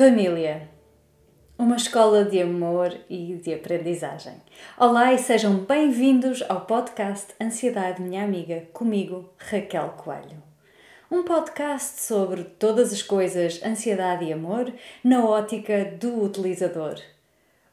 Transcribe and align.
Família. 0.00 0.66
Uma 1.58 1.76
escola 1.76 2.24
de 2.24 2.40
amor 2.40 2.96
e 3.10 3.34
de 3.34 3.52
aprendizagem. 3.52 4.32
Olá 4.78 5.12
e 5.12 5.18
sejam 5.18 5.58
bem-vindos 5.58 6.42
ao 6.48 6.62
podcast 6.62 7.34
Ansiedade 7.38 8.00
Minha 8.00 8.24
Amiga, 8.24 8.66
comigo, 8.72 9.28
Raquel 9.36 9.90
Coelho. 9.98 10.42
Um 11.10 11.22
podcast 11.22 12.00
sobre 12.00 12.44
todas 12.44 12.94
as 12.94 13.02
coisas 13.02 13.62
ansiedade 13.62 14.24
e 14.24 14.32
amor 14.32 14.72
na 15.04 15.22
ótica 15.22 15.84
do 15.84 16.24
utilizador. 16.24 16.98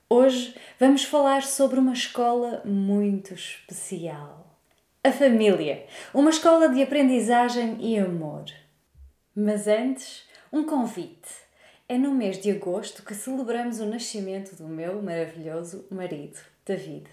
Hoje 0.09 0.53
vamos 0.77 1.05
falar 1.05 1.43
sobre 1.43 1.79
uma 1.79 1.93
escola 1.93 2.61
muito 2.65 3.35
especial. 3.35 4.53
A 5.01 5.13
família, 5.13 5.85
uma 6.13 6.31
escola 6.31 6.67
de 6.67 6.83
aprendizagem 6.83 7.77
e 7.79 7.97
amor. 7.97 8.43
Mas 9.33 9.65
antes, 9.65 10.25
um 10.51 10.65
convite. 10.65 11.46
É 11.89 11.97
no 11.97 12.13
mês 12.13 12.37
de 12.37 12.51
agosto 12.51 13.01
que 13.01 13.15
celebramos 13.15 13.79
o 13.79 13.85
nascimento 13.85 14.57
do 14.57 14.67
meu 14.67 15.01
maravilhoso 15.01 15.85
marido, 15.89 16.37
David. 16.65 17.05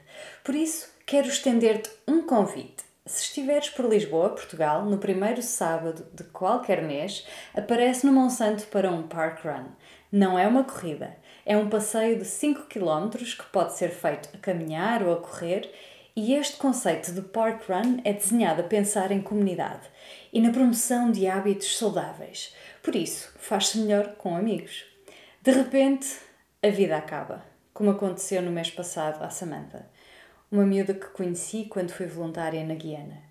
Por 0.43 0.53
isso, 0.53 0.93
quero 1.07 1.29
estender-te 1.29 1.89
um 2.09 2.23
convite. 2.23 2.83
Se 3.07 3.23
estiveres 3.23 3.71
por 3.71 3.89
Lisboa, 3.89 4.31
Portugal, 4.31 4.85
no 4.85 4.99
primeiro 4.99 5.41
sábado 5.43 6.05
de 6.13 6.25
qualquer 6.25 6.83
mês, 6.83 7.25
aparece 7.55 8.05
no 8.05 8.13
Monsanto 8.13 8.67
para 8.67 8.91
um 8.91 9.05
park 9.05 9.45
run. 9.45 9.67
Não 10.11 10.37
é 10.37 10.45
uma 10.49 10.65
corrida, 10.65 11.17
é 11.47 11.57
um 11.57 11.71
passeio 11.71 12.19
de 12.19 12.25
5 12.25 12.63
km 12.63 13.11
que 13.11 13.47
pode 13.53 13.77
ser 13.77 13.91
feito 13.91 14.29
a 14.35 14.39
caminhar 14.39 15.05
ou 15.05 15.13
a 15.13 15.21
correr 15.21 15.71
e 16.17 16.33
este 16.35 16.57
conceito 16.57 17.13
de 17.13 17.23
park 17.23 17.69
run 17.69 18.01
é 18.05 18.13
desenhado 18.13 18.61
a 18.61 18.65
pensar 18.65 19.11
em 19.11 19.21
comunidade 19.21 19.83
e 20.33 20.41
na 20.41 20.51
promoção 20.51 21.11
de 21.11 21.27
hábitos 21.27 21.77
saudáveis. 21.77 22.55
Por 22.85 22.95
isso, 22.95 23.33
faz-se 23.39 23.79
melhor 23.79 24.15
com 24.17 24.37
amigos. 24.37 24.85
De 25.41 25.51
repente, 25.51 26.07
a 26.63 26.69
vida 26.69 26.99
acaba, 26.99 27.43
como 27.73 27.91
aconteceu 27.91 28.43
no 28.43 28.51
mês 28.51 28.71
passado 28.71 29.25
à 29.25 29.31
Samantha, 29.31 29.89
uma 30.53 30.67
miúda 30.67 30.93
que 30.93 31.07
conheci 31.07 31.65
quando 31.65 31.93
fui 31.93 32.05
voluntária 32.05 32.63
na 32.63 32.75
Guiana. 32.75 33.23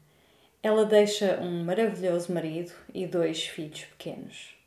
Ela 0.63 0.85
deixa 0.85 1.39
um 1.39 1.63
maravilhoso 1.63 2.33
marido 2.33 2.71
e 2.91 3.05
dois 3.05 3.45
filhos 3.45 3.83
pequenos. 3.83 4.57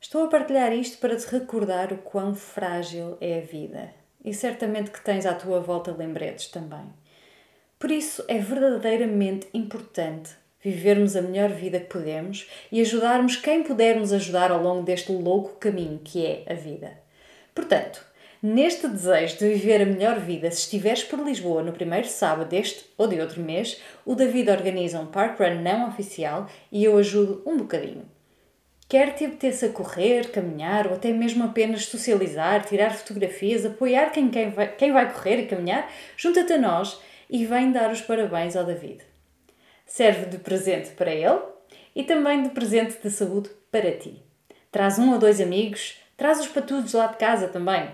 Estou 0.00 0.24
a 0.24 0.28
partilhar 0.28 0.72
isto 0.72 0.96
para 0.96 1.16
te 1.16 1.26
recordar 1.26 1.92
o 1.92 1.98
quão 1.98 2.34
frágil 2.34 3.18
é 3.20 3.40
a 3.40 3.42
vida 3.42 3.92
e 4.24 4.32
certamente 4.32 4.90
que 4.90 5.04
tens 5.04 5.26
à 5.26 5.34
tua 5.34 5.60
volta 5.60 5.92
lembretes 5.92 6.46
também. 6.48 6.90
Por 7.78 7.90
isso 7.90 8.24
é 8.26 8.38
verdadeiramente 8.38 9.48
importante 9.52 10.34
vivermos 10.64 11.14
a 11.14 11.20
melhor 11.20 11.50
vida 11.50 11.78
que 11.78 11.90
podemos 11.92 12.48
e 12.72 12.80
ajudarmos 12.80 13.36
quem 13.36 13.62
pudermos 13.62 14.12
ajudar 14.14 14.50
ao 14.50 14.62
longo 14.62 14.82
deste 14.82 15.12
louco 15.12 15.58
caminho 15.60 16.00
que 16.02 16.24
é 16.24 16.42
a 16.50 16.54
vida. 16.54 16.98
Portanto, 17.54 18.02
neste 18.42 18.88
desejo 18.88 19.36
de 19.38 19.48
viver 19.50 19.82
a 19.82 19.86
melhor 19.86 20.18
vida, 20.18 20.50
se 20.50 20.60
estiveres 20.60 21.04
por 21.04 21.20
Lisboa 21.20 21.62
no 21.62 21.72
primeiro 21.72 22.08
sábado 22.08 22.48
deste 22.48 22.86
ou 22.96 23.06
de 23.06 23.20
outro 23.20 23.42
mês, 23.42 23.78
o 24.06 24.14
David 24.14 24.50
organiza 24.50 24.98
um 24.98 25.06
parkrun 25.06 25.60
não 25.60 25.88
oficial 25.88 26.48
e 26.72 26.82
eu 26.82 26.96
ajudo 26.96 27.42
um 27.44 27.58
bocadinho. 27.58 28.06
Quer 28.88 29.14
te 29.14 29.24
apeteça 29.24 29.68
correr, 29.68 30.30
caminhar 30.30 30.86
ou 30.86 30.94
até 30.94 31.10
mesmo 31.12 31.44
apenas 31.44 31.86
socializar, 31.86 32.64
tirar 32.64 32.94
fotografias, 32.94 33.66
apoiar 33.66 34.10
quem, 34.10 34.30
quem, 34.30 34.50
vai, 34.50 34.68
quem 34.74 34.92
vai 34.92 35.12
correr 35.12 35.40
e 35.40 35.46
caminhar, 35.46 35.90
junta-te 36.16 36.52
a 36.54 36.58
nós 36.58 37.00
e 37.28 37.44
vem 37.44 37.72
dar 37.72 37.90
os 37.90 38.00
parabéns 38.00 38.56
ao 38.56 38.64
David 38.64 39.13
serve 39.86 40.26
de 40.26 40.38
presente 40.38 40.90
para 40.90 41.12
ele 41.12 41.40
e 41.94 42.02
também 42.02 42.42
de 42.42 42.50
presente 42.50 42.98
de 43.02 43.10
saúde 43.10 43.50
para 43.70 43.92
ti. 43.92 44.22
Traz 44.70 44.98
um 44.98 45.12
ou 45.12 45.18
dois 45.18 45.40
amigos, 45.40 45.98
traz 46.16 46.40
os 46.40 46.48
patudos 46.48 46.92
lá 46.92 47.06
de 47.06 47.16
casa 47.16 47.48
também. 47.48 47.90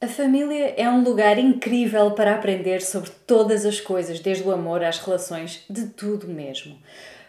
A 0.00 0.06
família 0.06 0.74
é 0.76 0.88
um 0.88 1.02
lugar 1.02 1.38
incrível 1.38 2.10
para 2.10 2.34
aprender 2.34 2.82
sobre 2.82 3.10
todas 3.26 3.64
as 3.64 3.80
coisas, 3.80 4.20
desde 4.20 4.44
o 4.44 4.52
amor 4.52 4.84
às 4.84 4.98
relações, 4.98 5.64
de 5.70 5.86
tudo 5.86 6.28
mesmo. 6.28 6.78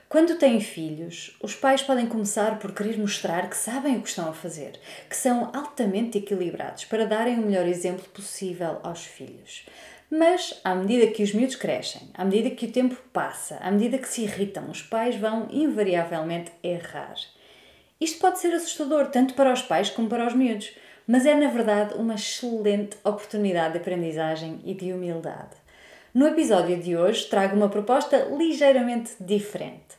Quando 0.10 0.38
têm 0.38 0.62
filhos, 0.62 1.36
os 1.42 1.54
pais 1.54 1.82
podem 1.82 2.08
começar 2.08 2.60
por 2.60 2.74
querer 2.74 2.98
mostrar 2.98 3.50
que 3.50 3.58
sabem 3.58 3.98
o 3.98 4.02
que 4.02 4.08
estão 4.08 4.30
a 4.30 4.34
fazer, 4.34 4.80
que 5.10 5.16
são 5.16 5.52
altamente 5.54 6.18
equilibrados 6.18 6.86
para 6.86 7.06
darem 7.06 7.40
o 7.40 7.42
melhor 7.42 7.66
exemplo 7.66 8.06
possível 8.14 8.80
aos 8.84 9.04
filhos. 9.04 9.66
Mas, 10.10 10.60
à 10.64 10.74
medida 10.74 11.12
que 11.12 11.22
os 11.22 11.34
miúdos 11.34 11.58
crescem, 11.58 12.10
à 12.14 12.24
medida 12.24 12.50
que 12.50 12.66
o 12.66 12.72
tempo 12.72 12.96
passa, 13.12 13.58
à 13.58 13.70
medida 13.70 13.98
que 13.98 14.08
se 14.08 14.22
irritam, 14.22 14.70
os 14.70 14.82
pais 14.82 15.16
vão 15.16 15.48
invariavelmente 15.52 16.52
errar. 16.64 17.16
Isto 18.00 18.20
pode 18.20 18.40
ser 18.40 18.54
assustador 18.54 19.08
tanto 19.08 19.34
para 19.34 19.52
os 19.52 19.62
pais 19.62 19.90
como 19.90 20.08
para 20.08 20.26
os 20.26 20.34
miúdos, 20.34 20.72
mas 21.06 21.26
é 21.26 21.36
na 21.36 21.50
verdade 21.50 21.96
uma 21.96 22.16
excelente 22.16 22.98
oportunidade 23.04 23.74
de 23.74 23.80
aprendizagem 23.80 24.62
e 24.64 24.74
de 24.74 24.94
humildade. 24.94 25.56
No 26.14 26.26
episódio 26.26 26.82
de 26.82 26.96
hoje 26.96 27.26
trago 27.26 27.56
uma 27.56 27.70
proposta 27.70 28.30
ligeiramente 28.38 29.12
diferente. 29.20 29.98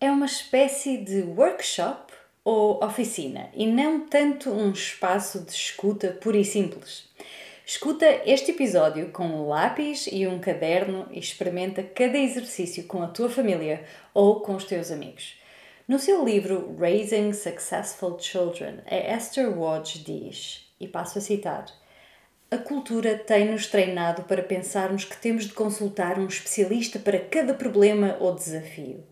É 0.00 0.10
uma 0.10 0.26
espécie 0.26 0.96
de 0.96 1.22
workshop 1.22 2.12
ou 2.44 2.82
oficina 2.84 3.48
e 3.54 3.66
não 3.66 4.00
tanto 4.00 4.50
um 4.50 4.70
espaço 4.70 5.40
de 5.40 5.52
escuta 5.52 6.08
pura 6.20 6.38
e 6.38 6.44
simples. 6.44 7.08
Escuta 7.64 8.06
este 8.26 8.50
episódio 8.50 9.10
com 9.12 9.24
um 9.24 9.46
lápis 9.46 10.08
e 10.10 10.26
um 10.26 10.40
caderno 10.40 11.06
e 11.12 11.20
experimenta 11.20 11.80
cada 11.80 12.18
exercício 12.18 12.84
com 12.84 13.02
a 13.02 13.06
tua 13.06 13.30
família 13.30 13.84
ou 14.12 14.40
com 14.40 14.56
os 14.56 14.64
teus 14.64 14.90
amigos. 14.90 15.40
No 15.86 15.98
seu 15.98 16.24
livro 16.24 16.76
Raising 16.76 17.32
Successful 17.32 18.18
Children, 18.18 18.80
a 18.84 19.16
Esther 19.16 19.56
Watch 19.56 20.00
diz, 20.00 20.68
e 20.80 20.88
passo 20.88 21.18
a 21.18 21.20
citar: 21.20 21.66
A 22.50 22.58
cultura 22.58 23.16
tem-nos 23.16 23.68
treinado 23.68 24.24
para 24.24 24.42
pensarmos 24.42 25.04
que 25.04 25.16
temos 25.16 25.44
de 25.44 25.52
consultar 25.52 26.18
um 26.18 26.26
especialista 26.26 26.98
para 26.98 27.20
cada 27.20 27.54
problema 27.54 28.16
ou 28.18 28.34
desafio. 28.34 29.04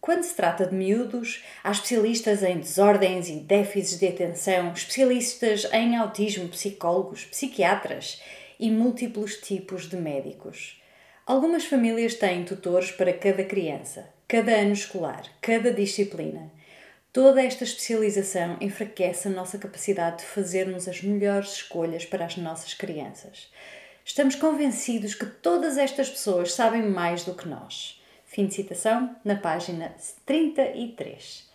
Quando 0.00 0.22
se 0.22 0.34
trata 0.34 0.66
de 0.66 0.74
miúdos, 0.74 1.44
há 1.62 1.70
especialistas 1.70 2.42
em 2.42 2.58
desordens 2.58 3.28
e 3.28 3.36
déficits 3.36 3.98
de 3.98 4.08
atenção, 4.08 4.72
especialistas 4.72 5.68
em 5.72 5.94
autismo, 5.94 6.48
psicólogos, 6.48 7.24
psiquiatras 7.26 8.18
e 8.58 8.70
múltiplos 8.70 9.36
tipos 9.36 9.90
de 9.90 9.96
médicos. 9.96 10.80
Algumas 11.26 11.66
famílias 11.66 12.14
têm 12.14 12.44
tutores 12.44 12.90
para 12.90 13.12
cada 13.12 13.44
criança, 13.44 14.08
cada 14.26 14.52
ano 14.52 14.72
escolar, 14.72 15.22
cada 15.38 15.70
disciplina. 15.70 16.50
Toda 17.12 17.42
esta 17.42 17.64
especialização 17.64 18.56
enfraquece 18.58 19.28
a 19.28 19.30
nossa 19.30 19.58
capacidade 19.58 20.18
de 20.18 20.24
fazermos 20.24 20.88
as 20.88 21.02
melhores 21.02 21.56
escolhas 21.56 22.06
para 22.06 22.24
as 22.24 22.38
nossas 22.38 22.72
crianças. 22.72 23.52
Estamos 24.02 24.34
convencidos 24.34 25.14
que 25.14 25.26
todas 25.26 25.76
estas 25.76 26.08
pessoas 26.08 26.54
sabem 26.54 26.82
mais 26.82 27.22
do 27.22 27.34
que 27.34 27.46
nós. 27.46 27.99
Fim 28.30 28.46
de 28.46 28.54
citação, 28.54 29.16
na 29.24 29.34
página 29.34 29.92
33. 30.24 31.50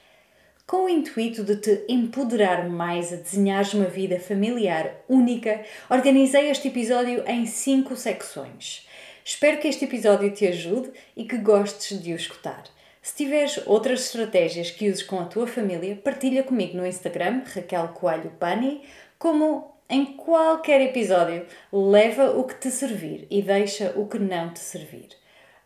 Com 0.67 0.83
o 0.83 0.89
intuito 0.89 1.41
de 1.41 1.55
te 1.55 1.85
empoderar 1.87 2.69
mais 2.69 3.13
a 3.13 3.15
desenhares 3.15 3.73
uma 3.73 3.85
vida 3.85 4.19
familiar 4.19 4.93
única, 5.07 5.63
organizei 5.89 6.49
este 6.49 6.67
episódio 6.67 7.23
em 7.27 7.45
cinco 7.45 7.95
secções. 7.95 8.85
Espero 9.23 9.57
que 9.59 9.69
este 9.69 9.85
episódio 9.85 10.29
te 10.31 10.45
ajude 10.47 10.91
e 11.15 11.23
que 11.23 11.37
gostes 11.37 11.97
de 12.03 12.11
o 12.11 12.17
escutar. 12.17 12.65
Se 13.01 13.15
tiveres 13.15 13.57
outras 13.65 14.01
estratégias 14.01 14.69
que 14.69 14.89
uses 14.89 15.01
com 15.01 15.21
a 15.21 15.25
tua 15.25 15.47
família, 15.47 15.95
partilha 15.95 16.43
comigo 16.43 16.75
no 16.75 16.85
Instagram, 16.85 17.43
Raquel 17.53 17.87
Coelho 17.93 18.33
Pani, 18.37 18.81
como 19.17 19.73
em 19.89 20.03
qualquer 20.17 20.81
episódio, 20.81 21.45
leva 21.71 22.31
o 22.31 22.43
que 22.43 22.55
te 22.55 22.69
servir 22.69 23.27
e 23.31 23.41
deixa 23.41 23.93
o 23.95 24.09
que 24.09 24.19
não 24.19 24.51
te 24.51 24.59
servir. 24.59 25.07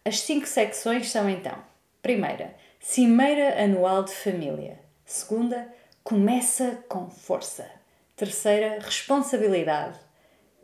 As 0.06 0.20
cinco 0.22 0.48
secções 0.48 1.10
são 1.10 1.30
então: 1.30 1.58
primeira, 2.02 2.56
Cimeira 2.80 3.64
Anual 3.64 4.04
de 4.04 4.14
Família. 4.14 4.80
Segunda, 5.06 5.68
Começa 6.04 6.84
com 6.88 7.10
Força. 7.10 7.70
Terceira, 8.16 8.80
Responsabilidade. 8.80 10.00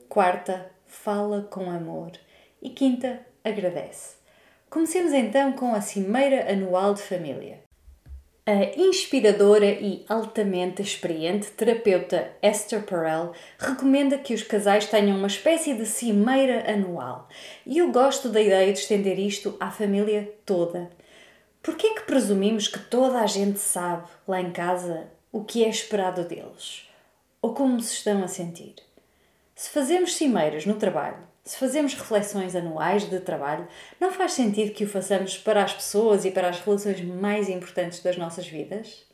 Quarta, 0.09 0.71
Fala 0.87 1.43
com 1.43 1.69
Amor. 1.69 2.13
E 2.61 2.69
quinta, 2.69 3.19
Agradece. 3.43 4.15
Comecemos 4.69 5.13
então 5.13 5.53
com 5.53 5.75
a 5.75 5.81
Cimeira 5.81 6.51
Anual 6.51 6.95
de 6.95 7.03
Família. 7.03 7.64
A 8.47 8.79
inspiradora 8.79 9.65
e 9.65 10.05
altamente 10.07 10.79
experiente 10.79 11.49
terapeuta 11.49 12.31
Esther 12.43 12.83
Perel 12.83 13.33
recomenda 13.57 14.19
que 14.19 14.35
os 14.35 14.43
casais 14.43 14.85
tenham 14.85 15.17
uma 15.17 15.25
espécie 15.25 15.73
de 15.73 15.83
cimeira 15.87 16.71
anual. 16.71 17.27
E 17.65 17.79
eu 17.79 17.91
gosto 17.91 18.29
da 18.29 18.39
ideia 18.39 18.71
de 18.71 18.77
estender 18.77 19.17
isto 19.17 19.57
à 19.59 19.71
família 19.71 20.31
toda. 20.45 20.91
Por 21.63 21.75
que 21.75 21.87
é 21.87 21.93
que 21.95 22.03
presumimos 22.03 22.67
que 22.67 22.77
toda 22.77 23.19
a 23.19 23.25
gente 23.25 23.57
sabe, 23.57 24.07
lá 24.27 24.39
em 24.39 24.51
casa, 24.51 25.07
o 25.31 25.43
que 25.43 25.65
é 25.65 25.67
esperado 25.67 26.23
deles? 26.23 26.87
Ou 27.41 27.51
como 27.51 27.81
se 27.81 27.93
estão 27.93 28.23
a 28.23 28.27
sentir? 28.27 28.75
Se 29.55 29.71
fazemos 29.71 30.13
cimeiras 30.13 30.67
no 30.67 30.75
trabalho, 30.75 31.17
se 31.45 31.57
fazemos 31.57 31.93
reflexões 31.93 32.55
anuais 32.55 33.07
de 33.07 33.19
trabalho, 33.19 33.67
não 34.01 34.11
faz 34.11 34.33
sentido 34.33 34.73
que 34.73 34.83
o 34.83 34.89
façamos 34.89 35.37
para 35.37 35.63
as 35.63 35.73
pessoas 35.73 36.25
e 36.25 36.31
para 36.31 36.49
as 36.49 36.59
relações 36.59 36.99
mais 37.01 37.47
importantes 37.47 37.99
das 38.01 38.17
nossas 38.17 38.47
vidas? 38.47 39.05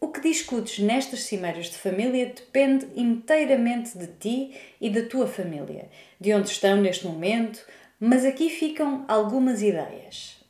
O 0.00 0.08
que 0.08 0.22
discutes 0.22 0.78
nestas 0.78 1.24
cimeiras 1.24 1.66
de 1.66 1.76
família 1.76 2.26
depende 2.26 2.88
inteiramente 2.96 3.98
de 3.98 4.06
ti 4.06 4.56
e 4.80 4.88
da 4.88 5.02
tua 5.06 5.26
família, 5.26 5.90
de 6.18 6.32
onde 6.32 6.48
estão 6.48 6.78
neste 6.78 7.06
momento, 7.06 7.62
mas 8.00 8.24
aqui 8.24 8.48
ficam 8.48 9.04
algumas 9.06 9.60
ideias. 9.60 10.42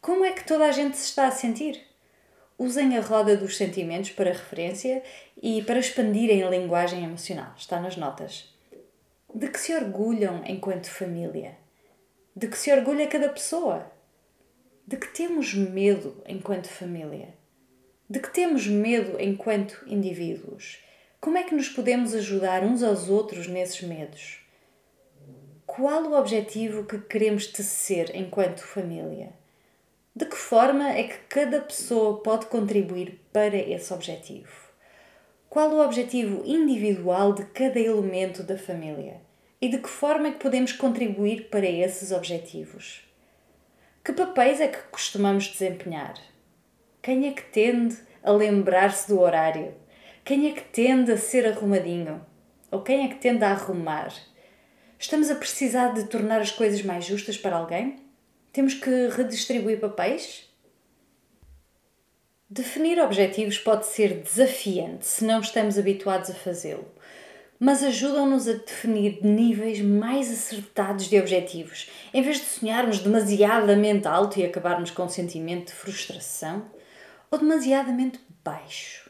Como 0.00 0.24
é 0.24 0.30
que 0.30 0.46
toda 0.46 0.66
a 0.66 0.72
gente 0.72 0.96
se 0.96 1.06
está 1.06 1.26
a 1.26 1.32
sentir? 1.32 1.80
Usem 2.56 2.96
a 2.96 3.00
roda 3.00 3.36
dos 3.36 3.56
sentimentos 3.56 4.10
para 4.10 4.30
referência 4.30 5.02
e 5.42 5.62
para 5.62 5.78
expandirem 5.78 6.44
a 6.44 6.50
linguagem 6.50 7.02
emocional. 7.02 7.54
Está 7.56 7.80
nas 7.80 7.96
notas. 7.96 8.49
De 9.32 9.48
que 9.48 9.60
se 9.60 9.72
orgulham 9.72 10.42
enquanto 10.44 10.90
família? 10.90 11.56
De 12.34 12.48
que 12.48 12.58
se 12.58 12.72
orgulha 12.72 13.06
cada 13.06 13.28
pessoa? 13.28 13.88
De 14.84 14.96
que 14.96 15.06
temos 15.06 15.54
medo 15.54 16.20
enquanto 16.26 16.66
família? 16.66 17.32
De 18.08 18.18
que 18.18 18.28
temos 18.28 18.66
medo 18.66 19.20
enquanto 19.20 19.84
indivíduos? 19.86 20.82
Como 21.20 21.38
é 21.38 21.44
que 21.44 21.54
nos 21.54 21.68
podemos 21.68 22.12
ajudar 22.12 22.64
uns 22.64 22.82
aos 22.82 23.08
outros 23.08 23.46
nesses 23.46 23.82
medos? 23.82 24.40
Qual 25.64 26.06
o 26.06 26.18
objetivo 26.18 26.84
que 26.84 26.98
queremos 26.98 27.46
tecer 27.46 28.10
enquanto 28.16 28.64
família? 28.64 29.32
De 30.14 30.26
que 30.26 30.36
forma 30.36 30.90
é 30.90 31.04
que 31.04 31.18
cada 31.28 31.60
pessoa 31.60 32.20
pode 32.20 32.46
contribuir 32.46 33.20
para 33.32 33.56
esse 33.56 33.94
objetivo? 33.94 34.69
Qual 35.50 35.68
o 35.72 35.84
objetivo 35.84 36.44
individual 36.46 37.32
de 37.32 37.44
cada 37.46 37.80
elemento 37.80 38.44
da 38.44 38.56
família? 38.56 39.20
E 39.60 39.68
de 39.68 39.78
que 39.78 39.88
forma 39.88 40.28
é 40.28 40.30
que 40.30 40.38
podemos 40.38 40.70
contribuir 40.70 41.48
para 41.50 41.66
esses 41.66 42.12
objetivos? 42.12 43.04
Que 44.04 44.12
papéis 44.12 44.60
é 44.60 44.68
que 44.68 44.78
costumamos 44.92 45.48
desempenhar? 45.48 46.14
Quem 47.02 47.26
é 47.26 47.32
que 47.32 47.42
tende 47.42 47.96
a 48.22 48.30
lembrar-se 48.30 49.08
do 49.08 49.20
horário? 49.20 49.74
Quem 50.24 50.48
é 50.48 50.52
que 50.52 50.62
tende 50.62 51.10
a 51.10 51.18
ser 51.18 51.44
arrumadinho? 51.44 52.24
Ou 52.70 52.82
quem 52.82 53.06
é 53.06 53.08
que 53.08 53.16
tende 53.16 53.42
a 53.42 53.50
arrumar? 53.50 54.14
Estamos 55.00 55.32
a 55.32 55.34
precisar 55.34 55.94
de 55.94 56.04
tornar 56.04 56.40
as 56.40 56.52
coisas 56.52 56.80
mais 56.82 57.04
justas 57.04 57.36
para 57.36 57.56
alguém? 57.56 57.96
Temos 58.52 58.74
que 58.74 59.08
redistribuir 59.08 59.80
papéis? 59.80 60.48
Definir 62.52 62.98
objetivos 62.98 63.58
pode 63.58 63.86
ser 63.86 64.22
desafiante 64.22 65.06
se 65.06 65.24
não 65.24 65.38
estamos 65.38 65.78
habituados 65.78 66.30
a 66.30 66.34
fazê-lo, 66.34 66.84
mas 67.60 67.80
ajudam-nos 67.84 68.48
a 68.48 68.54
definir 68.54 69.24
níveis 69.24 69.80
mais 69.80 70.28
acertados 70.28 71.08
de 71.08 71.16
objetivos, 71.16 71.88
em 72.12 72.22
vez 72.22 72.38
de 72.38 72.46
sonharmos 72.46 72.98
demasiadamente 72.98 74.08
alto 74.08 74.40
e 74.40 74.44
acabarmos 74.44 74.90
com 74.90 75.04
um 75.04 75.08
sentimento 75.08 75.68
de 75.68 75.74
frustração 75.74 76.68
ou 77.30 77.38
demasiadamente 77.38 78.18
baixo 78.42 79.08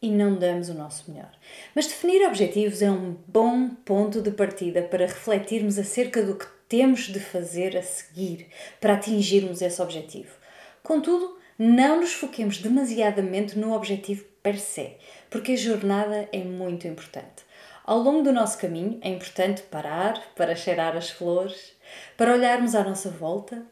e 0.00 0.10
não 0.10 0.34
damos 0.34 0.70
o 0.70 0.74
nosso 0.74 1.10
melhor. 1.10 1.32
Mas 1.74 1.86
definir 1.86 2.26
objetivos 2.26 2.80
é 2.80 2.90
um 2.90 3.14
bom 3.28 3.68
ponto 3.84 4.22
de 4.22 4.30
partida 4.30 4.80
para 4.80 5.04
refletirmos 5.04 5.78
acerca 5.78 6.22
do 6.22 6.34
que 6.34 6.46
temos 6.66 7.08
de 7.08 7.20
fazer 7.20 7.76
a 7.76 7.82
seguir 7.82 8.46
para 8.80 8.94
atingirmos 8.94 9.60
esse 9.60 9.82
objetivo. 9.82 10.34
Contudo, 10.82 11.43
não 11.58 12.00
nos 12.00 12.12
foquemos 12.12 12.58
demasiadamente 12.58 13.58
no 13.58 13.72
objetivo 13.74 14.24
per 14.42 14.58
se, 14.58 14.96
porque 15.30 15.52
a 15.52 15.56
jornada 15.56 16.28
é 16.32 16.42
muito 16.44 16.86
importante. 16.86 17.44
Ao 17.84 17.98
longo 17.98 18.22
do 18.22 18.32
nosso 18.32 18.58
caminho 18.58 18.98
é 19.02 19.08
importante 19.08 19.62
parar 19.62 20.20
para 20.34 20.56
cheirar 20.56 20.96
as 20.96 21.10
flores, 21.10 21.72
para 22.16 22.32
olharmos 22.32 22.74
à 22.74 22.82
nossa 22.82 23.10
volta, 23.10 23.62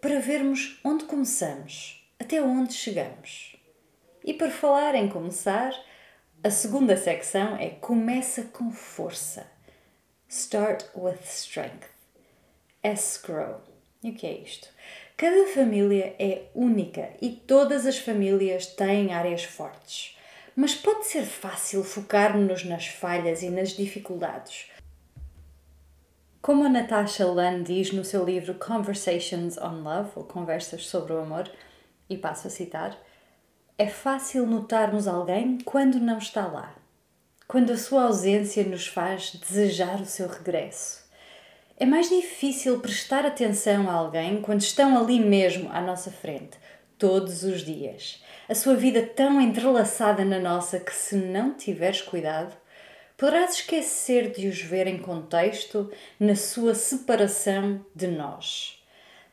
para 0.00 0.18
vermos 0.18 0.80
onde 0.84 1.04
começamos 1.04 2.00
até 2.20 2.40
onde 2.42 2.74
chegamos. 2.74 3.56
E 4.24 4.34
por 4.34 4.50
falar 4.50 4.94
em 4.94 5.08
começar, 5.08 5.72
a 6.44 6.50
segunda 6.50 6.96
secção 6.96 7.56
é 7.56 7.70
Começa 7.70 8.44
com 8.44 8.70
força. 8.70 9.46
Start 10.28 10.84
with 10.94 11.18
strength. 11.24 11.88
Escrow. 12.84 13.62
E 14.02 14.10
o 14.10 14.14
que 14.14 14.26
é 14.26 14.32
isto? 14.32 14.68
Cada 15.20 15.48
família 15.48 16.16
é 16.18 16.44
única 16.54 17.10
e 17.20 17.28
todas 17.28 17.84
as 17.84 17.98
famílias 17.98 18.64
têm 18.64 19.12
áreas 19.12 19.44
fortes. 19.44 20.16
Mas 20.56 20.74
pode 20.74 21.04
ser 21.04 21.26
fácil 21.26 21.84
focar-nos 21.84 22.64
nas 22.64 22.86
falhas 22.86 23.42
e 23.42 23.50
nas 23.50 23.76
dificuldades. 23.76 24.70
Como 26.40 26.64
a 26.64 26.70
Natasha 26.70 27.26
Lunn 27.26 27.62
diz 27.62 27.92
no 27.92 28.02
seu 28.02 28.24
livro 28.24 28.54
Conversations 28.54 29.58
on 29.58 29.82
Love, 29.82 30.12
ou 30.16 30.24
Conversas 30.24 30.86
sobre 30.86 31.12
o 31.12 31.18
Amor, 31.18 31.52
e 32.08 32.16
passo 32.16 32.46
a 32.46 32.50
citar: 32.50 32.96
É 33.76 33.88
fácil 33.88 34.46
notarmos 34.46 35.06
alguém 35.06 35.58
quando 35.58 36.00
não 36.00 36.16
está 36.16 36.46
lá, 36.46 36.74
quando 37.46 37.72
a 37.72 37.76
sua 37.76 38.04
ausência 38.04 38.64
nos 38.64 38.86
faz 38.86 39.32
desejar 39.32 40.00
o 40.00 40.06
seu 40.06 40.26
regresso. 40.28 40.99
É 41.82 41.86
mais 41.86 42.10
difícil 42.10 42.78
prestar 42.78 43.24
atenção 43.24 43.88
a 43.88 43.94
alguém 43.94 44.42
quando 44.42 44.60
estão 44.60 44.98
ali 44.98 45.18
mesmo 45.18 45.72
à 45.72 45.80
nossa 45.80 46.10
frente, 46.10 46.58
todos 46.98 47.42
os 47.42 47.64
dias. 47.64 48.22
A 48.46 48.54
sua 48.54 48.76
vida 48.76 49.00
tão 49.00 49.40
entrelaçada 49.40 50.22
na 50.22 50.38
nossa 50.38 50.78
que, 50.78 50.94
se 50.94 51.16
não 51.16 51.54
tiveres 51.54 52.02
cuidado, 52.02 52.54
poderás 53.16 53.54
esquecer 53.54 54.30
de 54.30 54.46
os 54.46 54.60
ver 54.60 54.88
em 54.88 54.98
contexto 54.98 55.90
na 56.18 56.36
sua 56.36 56.74
separação 56.74 57.82
de 57.96 58.08
nós. 58.08 58.84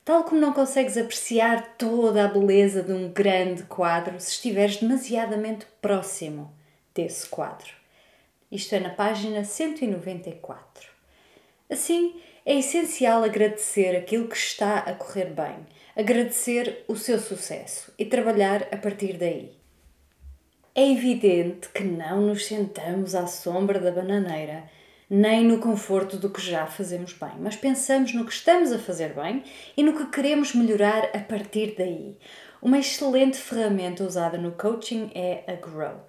Tal 0.05 0.23
como 0.23 0.39
não 0.39 0.53
consegues 0.53 0.97
apreciar 0.97 1.75
toda 1.77 2.23
a 2.23 2.29
beleza 2.29 2.81
de 2.81 2.93
um 2.93 3.11
grande 3.11 3.63
quadro 3.63 4.17
se 4.21 4.31
estiveres 4.31 4.77
demasiadamente 4.77 5.67
próximo 5.81 6.49
desse 6.95 7.27
quadro. 7.27 7.73
Isto 8.49 8.75
é 8.75 8.79
na 8.79 8.91
página 8.91 9.43
194. 9.43 10.95
Assim, 11.69 12.15
é 12.47 12.59
essencial 12.59 13.25
agradecer 13.25 13.93
aquilo 13.93 14.29
que 14.29 14.37
está 14.37 14.77
a 14.77 14.93
correr 14.93 15.25
bem, 15.25 15.67
agradecer 15.93 16.85
o 16.87 16.95
seu 16.95 17.19
sucesso 17.19 17.91
e 17.99 18.05
trabalhar 18.05 18.69
a 18.71 18.77
partir 18.77 19.17
daí. 19.17 19.51
É 20.73 20.89
evidente 20.89 21.67
que 21.67 21.83
não 21.83 22.21
nos 22.21 22.45
sentamos 22.45 23.15
à 23.15 23.27
sombra 23.27 23.81
da 23.81 23.91
bananeira 23.91 24.63
nem 25.09 25.43
no 25.43 25.57
conforto 25.57 26.15
do 26.15 26.29
que 26.29 26.41
já 26.41 26.65
fazemos 26.65 27.11
bem, 27.11 27.33
mas 27.41 27.57
pensamos 27.57 28.13
no 28.13 28.23
que 28.23 28.31
estamos 28.31 28.71
a 28.71 28.79
fazer 28.79 29.13
bem 29.13 29.43
e 29.75 29.83
no 29.83 29.97
que 29.97 30.05
queremos 30.05 30.55
melhorar 30.55 31.09
a 31.13 31.19
partir 31.19 31.75
daí. 31.77 32.17
Uma 32.61 32.79
excelente 32.79 33.35
ferramenta 33.35 34.05
usada 34.05 34.37
no 34.37 34.53
coaching 34.53 35.11
é 35.13 35.43
a 35.47 35.55
Grow, 35.55 35.99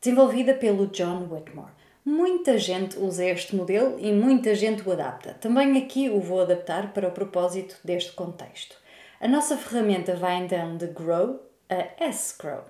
desenvolvida 0.00 0.54
pelo 0.54 0.86
John 0.86 1.26
Whitmore. 1.28 1.79
Muita 2.04 2.58
gente 2.58 2.98
usa 2.98 3.24
este 3.26 3.54
modelo 3.54 3.98
e 3.98 4.12
muita 4.12 4.54
gente 4.54 4.86
o 4.88 4.92
adapta. 4.92 5.34
Também 5.34 5.76
aqui 5.76 6.08
o 6.08 6.20
vou 6.20 6.40
adaptar 6.40 6.92
para 6.92 7.08
o 7.08 7.12
propósito 7.12 7.76
deste 7.84 8.12
contexto. 8.12 8.76
A 9.20 9.28
nossa 9.28 9.56
ferramenta 9.56 10.16
vai 10.16 10.36
então 10.36 10.76
de 10.76 10.86
Grow 10.86 11.40
a 11.68 12.04
S-Grow. 12.04 12.64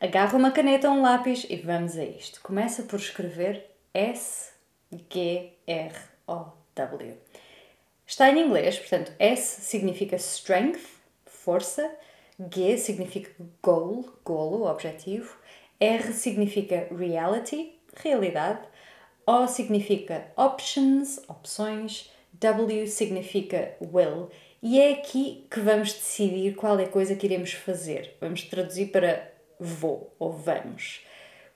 Agarra 0.00 0.36
uma 0.36 0.50
caneta 0.50 0.90
ou 0.90 0.96
um 0.96 1.02
lápis 1.02 1.46
e 1.48 1.56
vamos 1.56 1.96
a 1.96 2.04
isto. 2.04 2.40
Começa 2.42 2.82
por 2.82 2.98
escrever 2.98 3.70
S 3.94 4.52
G-R-O-W. 5.10 7.16
Está 8.06 8.30
em 8.30 8.44
inglês, 8.44 8.78
portanto, 8.78 9.12
S 9.18 9.62
significa 9.62 10.16
strength, 10.16 10.80
força, 11.24 11.90
G 12.52 12.76
significa 12.76 13.30
goal, 13.62 14.04
golo, 14.24 14.66
objetivo, 14.66 15.34
R 15.80 16.12
significa 16.12 16.88
reality, 16.94 17.78
realidade, 17.94 18.60
O 19.32 19.46
significa 19.46 20.26
options, 20.36 21.18
opções, 21.26 22.10
W 22.34 22.86
significa 22.86 23.74
will. 23.80 24.28
E 24.62 24.78
é 24.78 24.92
aqui 24.92 25.46
que 25.50 25.58
vamos 25.58 25.94
decidir 25.94 26.54
qual 26.54 26.78
é 26.78 26.84
a 26.84 26.88
coisa 26.88 27.16
que 27.16 27.24
iremos 27.26 27.54
fazer. 27.54 28.14
Vamos 28.20 28.42
traduzir 28.42 28.88
para 28.88 29.32
vou 29.58 30.14
ou 30.18 30.32
vamos 30.32 31.00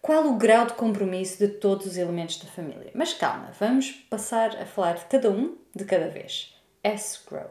qual 0.00 0.24
o 0.26 0.36
grau 0.36 0.64
de 0.64 0.72
compromisso 0.72 1.36
de 1.36 1.48
todos 1.48 1.84
os 1.84 1.96
elementos 1.98 2.38
da 2.38 2.46
família. 2.46 2.92
Mas 2.94 3.12
calma, 3.12 3.52
vamos 3.60 3.90
passar 4.08 4.56
a 4.56 4.64
falar 4.64 4.94
de 4.94 5.04
cada 5.04 5.30
um 5.30 5.58
de 5.74 5.84
cada 5.84 6.08
vez. 6.08 6.54
S-Grow. 6.82 7.50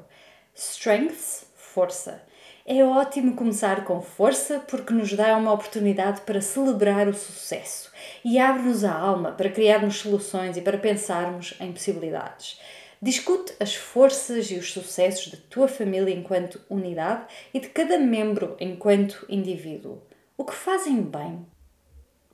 Strengths, 0.55 1.45
força. 1.53 2.23
É 2.67 2.83
ótimo 2.83 3.35
começar 3.35 3.85
com 3.85 4.01
força 4.01 4.57
porque 4.57 4.91
nos 4.91 5.13
dá 5.13 5.37
uma 5.37 5.53
oportunidade 5.53 6.21
para 6.21 6.41
celebrar 6.41 7.07
o 7.07 7.13
sucesso 7.13 7.91
e 8.23 8.39
abre-nos 8.39 8.83
a 8.83 8.91
alma 8.91 9.33
para 9.33 9.51
criarmos 9.51 9.97
soluções 9.97 10.57
e 10.57 10.61
para 10.61 10.79
pensarmos 10.79 11.53
em 11.59 11.71
possibilidades. 11.71 12.59
Discute 12.99 13.53
as 13.59 13.75
forças 13.75 14.49
e 14.49 14.55
os 14.55 14.73
sucessos 14.73 15.31
da 15.31 15.37
tua 15.47 15.67
família 15.67 16.11
enquanto 16.11 16.59
unidade 16.67 17.27
e 17.53 17.59
de 17.59 17.69
cada 17.69 17.99
membro 17.99 18.57
enquanto 18.59 19.27
indivíduo. 19.29 20.01
O 20.35 20.43
que 20.43 20.55
fazem 20.55 21.03
bem 21.03 21.45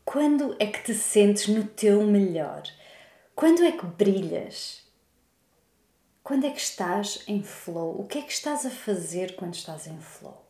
quando 0.05 0.55
é 0.59 0.65
que 0.65 0.81
te 0.81 0.93
sentes 0.93 1.49
no 1.49 1.65
teu 1.65 2.03
melhor? 2.03 2.63
Quando 3.35 3.65
é 3.65 3.73
que 3.73 3.85
brilhas? 3.85 4.89
Quando 6.23 6.45
é 6.45 6.51
que 6.51 6.61
estás 6.61 7.23
em 7.27 7.41
flow? 7.41 7.99
O 7.99 8.05
que 8.05 8.19
é 8.19 8.21
que 8.21 8.31
estás 8.31 8.65
a 8.65 8.69
fazer 8.69 9.35
quando 9.35 9.55
estás 9.55 9.87
em 9.87 9.99
flow? 9.99 10.45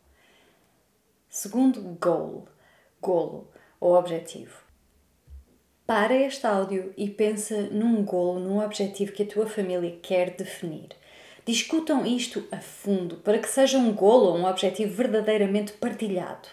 Segundo, 1.30 1.82
goal, 2.00 2.46
golo. 3.02 3.48
ou 3.80 3.96
objetivo. 3.96 4.62
Para 5.88 6.14
este 6.14 6.46
áudio 6.46 6.94
e 6.98 7.10
pensa 7.10 7.62
num 7.72 8.04
golo, 8.04 8.40
num 8.40 8.64
objetivo 8.64 9.14
que 9.14 9.24
a 9.24 9.26
tua 9.26 9.48
família 9.48 9.98
quer 10.02 10.36
definir. 10.36 10.90
Discutam 11.46 12.06
isto 12.06 12.46
a 12.52 12.58
fundo 12.58 13.18
para 13.18 13.40
que 13.40 13.48
seja 13.48 13.78
um 13.78 13.94
golo 13.94 14.28
ou 14.28 14.38
um 14.38 14.46
objetivo 14.46 14.94
verdadeiramente 14.94 15.72
partilhado. 15.74 16.48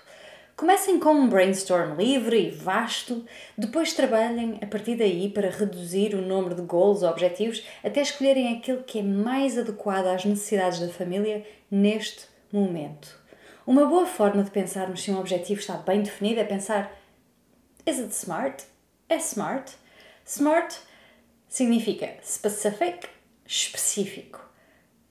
Comecem 0.59 0.99
com 0.99 1.13
um 1.13 1.29
brainstorm 1.29 1.95
livre 1.97 2.49
e 2.49 2.51
vasto, 2.51 3.25
depois 3.57 3.93
trabalhem 3.93 4.59
a 4.61 4.67
partir 4.67 4.97
daí 4.97 5.31
para 5.31 5.53
reduzir 5.53 6.17
o 6.17 6.21
número 6.21 6.57
de 6.57 6.63
goals 6.63 7.05
ou 7.05 7.09
objetivos 7.09 7.65
até 7.81 8.03
escolherem 8.03 8.57
aquele 8.57 8.83
que 8.83 8.99
é 8.99 9.03
mais 9.03 9.57
adequado 9.57 10.09
às 10.09 10.25
necessidades 10.25 10.81
da 10.81 10.89
família 10.89 11.47
neste 11.71 12.27
momento. 12.53 13.21
Uma 13.65 13.87
boa 13.87 14.05
forma 14.05 14.43
de 14.43 14.51
pensarmos 14.51 15.01
se 15.01 15.13
um 15.13 15.21
objetivo 15.21 15.61
está 15.61 15.75
bem 15.75 16.03
definido 16.03 16.41
é 16.41 16.45
pensar: 16.45 16.93
Is 17.87 18.01
it 18.01 18.13
smart? 18.13 18.65
É 19.09 19.15
smart? 19.19 19.73
Smart 20.27 20.77
significa 21.47 22.17
specific, 22.21 23.07
específico. 23.47 24.45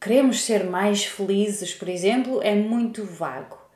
Queremos 0.01 0.41
ser 0.41 0.65
mais 0.65 1.05
felizes, 1.05 1.73
por 1.73 1.87
exemplo, 1.87 2.43
é 2.43 2.53
muito 2.53 3.05
vago. 3.05 3.66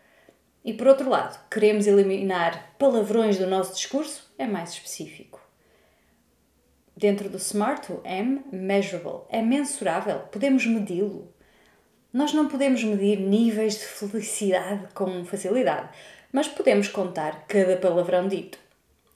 E 0.64 0.74
por 0.74 0.88
outro 0.88 1.10
lado, 1.10 1.40
queremos 1.50 1.88
eliminar 1.88 2.76
palavrões 2.78 3.38
do 3.38 3.48
nosso 3.48 3.74
discurso, 3.74 4.32
é 4.38 4.46
mais 4.46 4.72
específico. 4.72 5.42
Dentro 6.96 7.30
do 7.30 7.40
SMART, 7.40 7.90
o 7.90 8.02
M, 8.06 8.44
measurable, 8.52 9.22
é 9.30 9.42
mensurável, 9.42 10.20
podemos 10.32 10.66
medi-lo. 10.68 11.34
Nós 12.14 12.32
não 12.32 12.48
podemos 12.48 12.84
medir 12.84 13.20
níveis 13.20 13.80
de 13.80 13.86
felicidade 13.86 14.88
com 14.94 15.26
facilidade, 15.26 15.90
mas 16.32 16.48
podemos 16.48 16.88
contar 16.88 17.46
cada 17.48 17.78
palavrão 17.78 18.28
dito. 18.28 18.60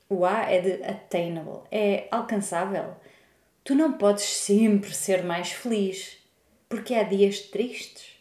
O 0.09 0.25
A 0.25 0.49
é 0.49 0.59
de 0.59 0.83
attainable, 0.83 1.61
é 1.71 2.07
alcançável. 2.09 2.95
Tu 3.63 3.75
não 3.75 3.93
podes 3.93 4.23
sempre 4.23 4.91
ser 4.93 5.23
mais 5.23 5.51
feliz, 5.51 6.17
porque 6.67 6.95
há 6.95 7.03
dias 7.03 7.39
tristes 7.41 8.14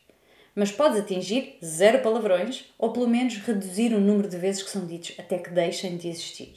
mas 0.54 0.70
podes 0.70 1.00
atingir 1.00 1.58
zero 1.64 2.00
palavrões 2.00 2.72
ou 2.78 2.92
pelo 2.92 3.08
menos 3.08 3.36
reduzir 3.38 3.92
o 3.92 4.00
número 4.00 4.28
de 4.28 4.36
vezes 4.36 4.62
que 4.62 4.70
são 4.70 4.86
ditos 4.86 5.14
até 5.18 5.38
que 5.38 5.50
deixem 5.50 5.96
de 5.96 6.08
existir. 6.08 6.54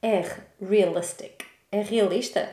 R. 0.00 0.28
Realistic. 0.60 1.44
É 1.70 1.82
realista? 1.82 2.48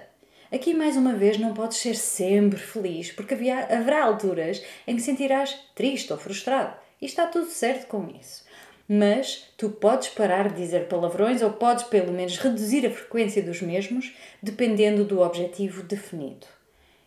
Aqui, 0.51 0.73
mais 0.73 0.95
uma 0.95 1.13
vez, 1.13 1.37
não 1.37 1.53
podes 1.53 1.77
ser 1.77 1.95
sempre 1.95 2.59
feliz, 2.59 3.11
porque 3.11 3.33
haverá 3.33 4.03
alturas 4.03 4.63
em 4.87 4.95
que 4.95 5.01
sentirás 5.01 5.57
triste 5.73 6.11
ou 6.11 6.19
frustrado. 6.19 6.75
E 7.01 7.05
está 7.05 7.27
tudo 7.27 7.47
certo 7.47 7.87
com 7.87 8.07
isso. 8.09 8.45
Mas 8.87 9.49
tu 9.57 9.69
podes 9.69 10.09
parar 10.09 10.49
de 10.49 10.61
dizer 10.61 10.87
palavrões 10.87 11.41
ou 11.41 11.51
podes, 11.51 11.83
pelo 11.85 12.13
menos, 12.13 12.37
reduzir 12.37 12.85
a 12.85 12.91
frequência 12.91 13.41
dos 13.41 13.61
mesmos, 13.61 14.13
dependendo 14.41 15.03
do 15.03 15.21
objetivo 15.21 15.83
definido. 15.83 16.47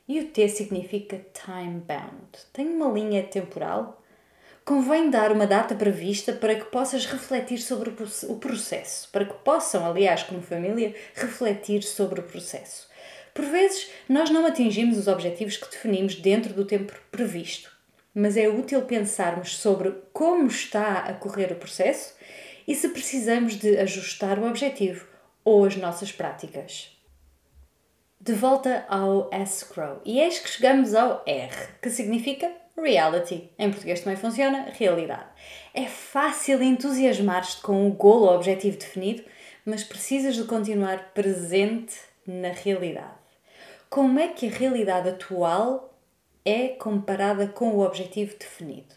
E 0.09 0.21
o 0.21 0.29
T 0.29 0.49
significa 0.49 1.21
time 1.35 1.81
bound. 1.81 2.47
Tem 2.51 2.67
uma 2.67 2.91
linha 2.91 3.23
temporal? 3.23 4.03
Convém 4.65 5.11
dar 5.11 5.31
uma 5.31 5.47
data 5.47 5.75
prevista 5.75 6.33
para 6.33 6.55
que 6.55 6.65
possas 6.65 7.05
refletir 7.05 7.59
sobre 7.59 7.91
o 7.91 8.37
processo, 8.37 9.11
para 9.13 9.27
que 9.27 9.35
possam, 9.45 9.87
aliás, 9.87 10.23
como 10.23 10.41
família, 10.41 10.95
refletir 11.15 11.83
sobre 11.83 12.21
o 12.21 12.23
processo. 12.23 12.89
Por 13.35 13.45
vezes, 13.45 13.91
nós 14.09 14.31
não 14.31 14.47
atingimos 14.47 14.97
os 14.97 15.09
objetivos 15.09 15.59
que 15.59 15.71
definimos 15.71 16.15
dentro 16.15 16.55
do 16.55 16.65
tempo 16.65 16.95
previsto, 17.13 17.71
mas 18.15 18.37
é 18.39 18.49
útil 18.49 18.81
pensarmos 18.83 19.59
sobre 19.59 19.95
como 20.13 20.47
está 20.47 21.01
a 21.01 21.13
correr 21.13 21.53
o 21.53 21.57
processo 21.57 22.15
e 22.67 22.75
se 22.75 22.89
precisamos 22.89 23.57
de 23.57 23.77
ajustar 23.77 24.39
o 24.39 24.49
objetivo 24.49 25.07
ou 25.45 25.67
as 25.67 25.77
nossas 25.77 26.11
práticas 26.11 26.98
de 28.29 28.35
volta 28.35 28.85
ao 28.91 29.31
escrow. 29.33 30.03
E 30.05 30.21
eis 30.21 30.39
que 30.39 30.51
chegamos 30.51 30.95
ao 30.95 31.23
R, 31.25 31.51
que 31.81 31.89
significa 31.89 32.53
reality. 32.77 33.51
Em 33.59 33.71
português 33.71 34.03
também 34.03 34.19
funciona 34.19 34.69
realidade. 34.71 35.25
É 35.73 35.87
fácil 35.87 36.63
entusiasmar-te 36.63 37.59
com 37.63 37.89
o 37.89 37.91
golo 37.91 38.27
ou 38.27 38.35
objetivo 38.35 38.77
definido, 38.77 39.25
mas 39.65 39.83
precisas 39.83 40.37
de 40.37 40.45
continuar 40.45 41.13
presente 41.15 41.97
na 42.27 42.51
realidade. 42.51 43.17
Como 43.89 44.21
é 44.21 44.29
que 44.29 44.47
a 44.47 44.51
realidade 44.51 45.09
atual 45.09 45.99
é 46.45 46.69
comparada 46.69 47.47
com 47.47 47.71
o 47.71 47.81
objetivo 47.81 48.37
definido? 48.39 48.95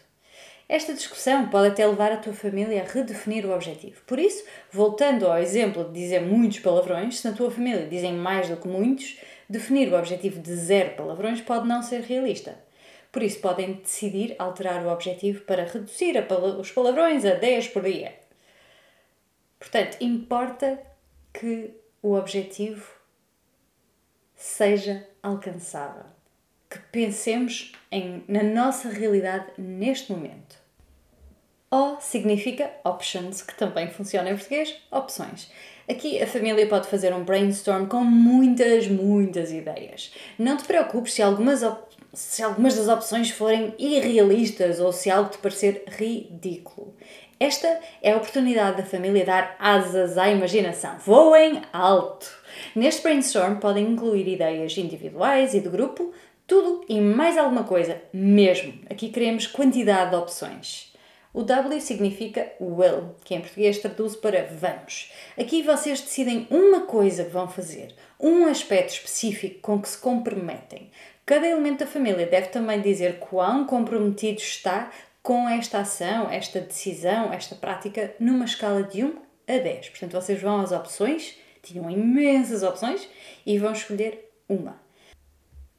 Esta 0.72 0.94
discussão 0.94 1.50
pode 1.50 1.68
até 1.68 1.86
levar 1.86 2.12
a 2.12 2.16
tua 2.16 2.32
família 2.32 2.82
a 2.82 2.90
redefinir 2.90 3.44
o 3.44 3.52
objetivo. 3.52 4.00
Por 4.06 4.18
isso, 4.18 4.42
voltando 4.70 5.26
ao 5.26 5.36
exemplo 5.36 5.84
de 5.84 5.92
dizer 5.92 6.22
muitos 6.22 6.60
palavrões, 6.60 7.18
se 7.18 7.28
na 7.28 7.36
tua 7.36 7.50
família 7.50 7.86
dizem 7.86 8.14
mais 8.14 8.48
do 8.48 8.56
que 8.56 8.66
muitos, 8.66 9.20
definir 9.46 9.92
o 9.92 9.98
objetivo 9.98 10.40
de 10.40 10.56
zero 10.56 10.96
palavrões 10.96 11.42
pode 11.42 11.68
não 11.68 11.82
ser 11.82 12.00
realista. 12.00 12.58
Por 13.12 13.22
isso, 13.22 13.38
podem 13.40 13.74
decidir 13.74 14.34
alterar 14.38 14.82
o 14.86 14.88
objetivo 14.88 15.42
para 15.42 15.66
reduzir 15.66 16.14
os 16.58 16.72
palavrões 16.72 17.26
a 17.26 17.34
10 17.34 17.68
por 17.68 17.82
dia. 17.82 18.14
Portanto, 19.58 19.98
importa 20.00 20.80
que 21.34 21.70
o 22.00 22.14
objetivo 22.14 22.90
seja 24.34 25.06
alcançável. 25.22 26.04
Que 26.70 26.78
pensemos 26.90 27.72
em, 27.90 28.24
na 28.26 28.42
nossa 28.42 28.88
realidade 28.88 29.52
neste 29.58 30.10
momento. 30.10 30.61
O 31.74 31.96
significa 32.00 32.70
options, 32.84 33.40
que 33.40 33.54
também 33.54 33.88
funciona 33.88 34.28
em 34.28 34.36
português, 34.36 34.74
opções. 34.90 35.50
Aqui 35.88 36.22
a 36.22 36.26
família 36.26 36.66
pode 36.66 36.86
fazer 36.86 37.14
um 37.14 37.24
brainstorm 37.24 37.86
com 37.86 38.04
muitas, 38.04 38.86
muitas 38.88 39.50
ideias. 39.50 40.12
Não 40.38 40.58
te 40.58 40.64
preocupes 40.64 41.14
se 41.14 41.22
algumas, 41.22 41.62
se 42.12 42.42
algumas 42.42 42.76
das 42.76 42.88
opções 42.88 43.30
forem 43.30 43.74
irrealistas 43.78 44.80
ou 44.80 44.92
se 44.92 45.10
algo 45.10 45.30
te 45.30 45.38
parecer 45.38 45.84
ridículo. 45.88 46.94
Esta 47.40 47.80
é 48.02 48.12
a 48.12 48.18
oportunidade 48.18 48.76
da 48.76 48.84
família 48.84 49.24
dar 49.24 49.56
asas 49.58 50.18
à 50.18 50.28
imaginação. 50.28 50.98
Voem 50.98 51.62
alto! 51.72 52.30
Neste 52.76 53.02
brainstorm 53.02 53.54
podem 53.54 53.86
incluir 53.86 54.28
ideias 54.28 54.76
individuais 54.76 55.54
e 55.54 55.60
de 55.60 55.70
grupo, 55.70 56.12
tudo 56.46 56.84
e 56.86 57.00
mais 57.00 57.38
alguma 57.38 57.64
coisa, 57.64 57.98
mesmo. 58.12 58.74
Aqui 58.90 59.08
queremos 59.08 59.46
quantidade 59.46 60.10
de 60.10 60.16
opções. 60.16 60.91
O 61.34 61.42
W 61.42 61.80
significa 61.80 62.52
will, 62.60 63.14
que 63.24 63.34
em 63.34 63.40
português 63.40 63.78
traduz 63.78 64.14
para 64.14 64.44
vamos. 64.44 65.10
Aqui 65.38 65.62
vocês 65.62 66.02
decidem 66.02 66.46
uma 66.50 66.82
coisa 66.82 67.24
que 67.24 67.30
vão 67.30 67.48
fazer, 67.48 67.94
um 68.20 68.44
aspecto 68.44 68.92
específico 68.92 69.60
com 69.62 69.80
que 69.80 69.88
se 69.88 69.96
comprometem. 69.96 70.90
Cada 71.24 71.46
elemento 71.46 71.78
da 71.78 71.86
família 71.86 72.26
deve 72.26 72.48
também 72.48 72.82
dizer 72.82 73.18
quão 73.18 73.64
comprometido 73.64 74.42
está 74.42 74.90
com 75.22 75.48
esta 75.48 75.78
ação, 75.78 76.28
esta 76.30 76.60
decisão, 76.60 77.32
esta 77.32 77.54
prática, 77.54 78.14
numa 78.20 78.44
escala 78.44 78.82
de 78.82 79.02
1 79.02 79.16
a 79.48 79.56
10. 79.56 79.88
Portanto, 79.88 80.12
vocês 80.12 80.38
vão 80.38 80.60
às 80.60 80.70
opções, 80.70 81.38
tinham 81.62 81.90
imensas 81.90 82.62
opções, 82.62 83.08
e 83.46 83.56
vão 83.58 83.72
escolher 83.72 84.30
uma. 84.46 84.81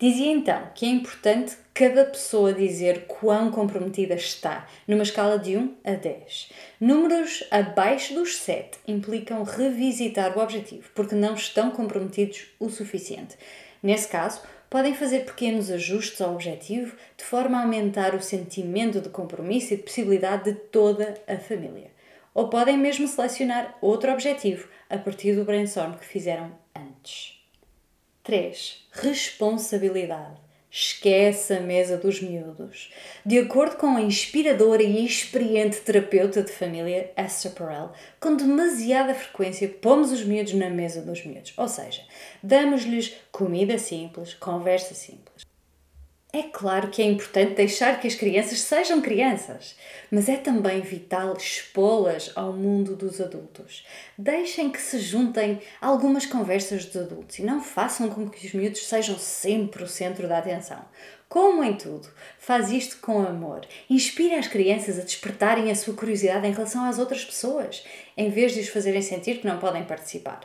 Dizia 0.04 0.34
então 0.34 0.68
que 0.76 0.86
é 0.86 0.90
importante 0.90 1.56
cada 1.74 2.04
pessoa 2.04 2.54
dizer 2.54 3.06
quão 3.08 3.50
comprometida 3.50 4.16
está, 4.16 4.68
numa 4.86 5.04
escala 5.04 5.40
de 5.40 5.56
1 5.56 5.76
a 5.82 5.92
10. 5.92 6.50
Números 6.78 7.46
abaixo 7.50 8.14
dos 8.14 8.36
7 8.36 8.80
implicam 8.86 9.44
revisitar 9.44 10.38
o 10.38 10.42
objetivo, 10.42 10.90
porque 10.94 11.16
não 11.16 11.36
estão 11.36 11.72
comprometidos 11.72 12.48
o 12.60 12.70
suficiente. 12.70 13.38
Nesse 13.82 14.10
caso, 14.10 14.42
podem 14.70 14.94
fazer 14.94 15.24
pequenos 15.24 15.72
ajustes 15.72 16.20
ao 16.20 16.34
objetivo 16.34 16.98
de 17.16 17.24
forma 17.24 17.58
a 17.58 17.62
aumentar 17.62 18.14
o 18.14 18.22
sentimento 18.22 19.00
de 19.00 19.08
compromisso 19.08 19.74
e 19.74 19.78
de 19.78 19.84
possibilidade 19.84 20.52
de 20.52 20.60
toda 20.60 21.14
a 21.26 21.38
família. 21.38 21.92
Ou 22.34 22.50
podem 22.50 22.78
mesmo 22.78 23.08
selecionar 23.08 23.78
outro 23.80 24.12
objetivo 24.12 24.68
a 24.90 24.98
partir 24.98 25.34
do 25.34 25.46
brainstorm 25.46 25.94
que 25.94 26.06
fizeram 26.06 26.52
antes. 26.76 27.33
3. 28.24 28.88
Responsabilidade. 28.94 30.42
Esquece 30.72 31.56
a 31.56 31.60
mesa 31.60 31.98
dos 31.98 32.22
miúdos. 32.22 32.90
De 33.26 33.38
acordo 33.38 33.76
com 33.76 33.98
a 33.98 34.02
inspiradora 34.02 34.82
e 34.82 35.06
experiente 35.06 35.82
terapeuta 35.82 36.42
de 36.42 36.50
família 36.50 37.12
Esther 37.18 37.52
Perel, 37.52 37.92
com 38.22 38.38
demasiada 38.38 39.14
frequência 39.14 39.68
pomos 39.68 40.12
os 40.14 40.24
miúdos 40.24 40.54
na 40.54 40.70
mesa 40.70 41.02
dos 41.02 41.24
miúdos, 41.26 41.54
ou 41.58 41.68
seja, 41.68 42.02
damos-lhes 42.42 43.14
comida 43.30 43.78
simples, 43.78 44.34
conversa 44.34 44.96
simples. 44.96 45.44
É 46.36 46.42
claro 46.42 46.88
que 46.88 47.00
é 47.00 47.06
importante 47.06 47.54
deixar 47.54 48.02
que 48.02 48.08
as 48.08 48.16
crianças 48.16 48.60
sejam 48.62 49.00
crianças, 49.02 49.76
mas 50.10 50.28
é 50.28 50.36
também 50.36 50.82
vital 50.82 51.38
expô-las 51.38 52.32
ao 52.36 52.52
mundo 52.52 52.96
dos 52.96 53.22
adultos. 53.22 53.86
Deixem 54.18 54.72
que 54.72 54.82
se 54.82 54.98
juntem 54.98 55.62
algumas 55.80 56.26
conversas 56.26 56.86
dos 56.86 57.04
adultos 57.04 57.38
e 57.38 57.44
não 57.44 57.62
façam 57.62 58.10
com 58.10 58.28
que 58.28 58.48
os 58.48 58.54
miúdos 58.54 58.84
sejam 58.88 59.16
sempre 59.20 59.84
o 59.84 59.88
centro 59.88 60.28
da 60.28 60.40
atenção. 60.40 60.84
Como 61.30 61.64
em 61.64 61.76
tudo, 61.76 62.10
faz 62.40 62.72
isto 62.72 62.98
com 62.98 63.22
amor. 63.22 63.62
Inspira 63.88 64.40
as 64.40 64.48
crianças 64.48 64.98
a 64.98 65.04
despertarem 65.04 65.70
a 65.70 65.76
sua 65.76 65.94
curiosidade 65.94 66.48
em 66.48 66.52
relação 66.52 66.84
às 66.84 66.98
outras 66.98 67.24
pessoas, 67.24 67.84
em 68.18 68.32
vez 68.32 68.54
de 68.54 68.62
os 68.62 68.70
fazerem 68.70 69.04
sentir 69.04 69.40
que 69.40 69.46
não 69.46 69.60
podem 69.60 69.84
participar. 69.84 70.42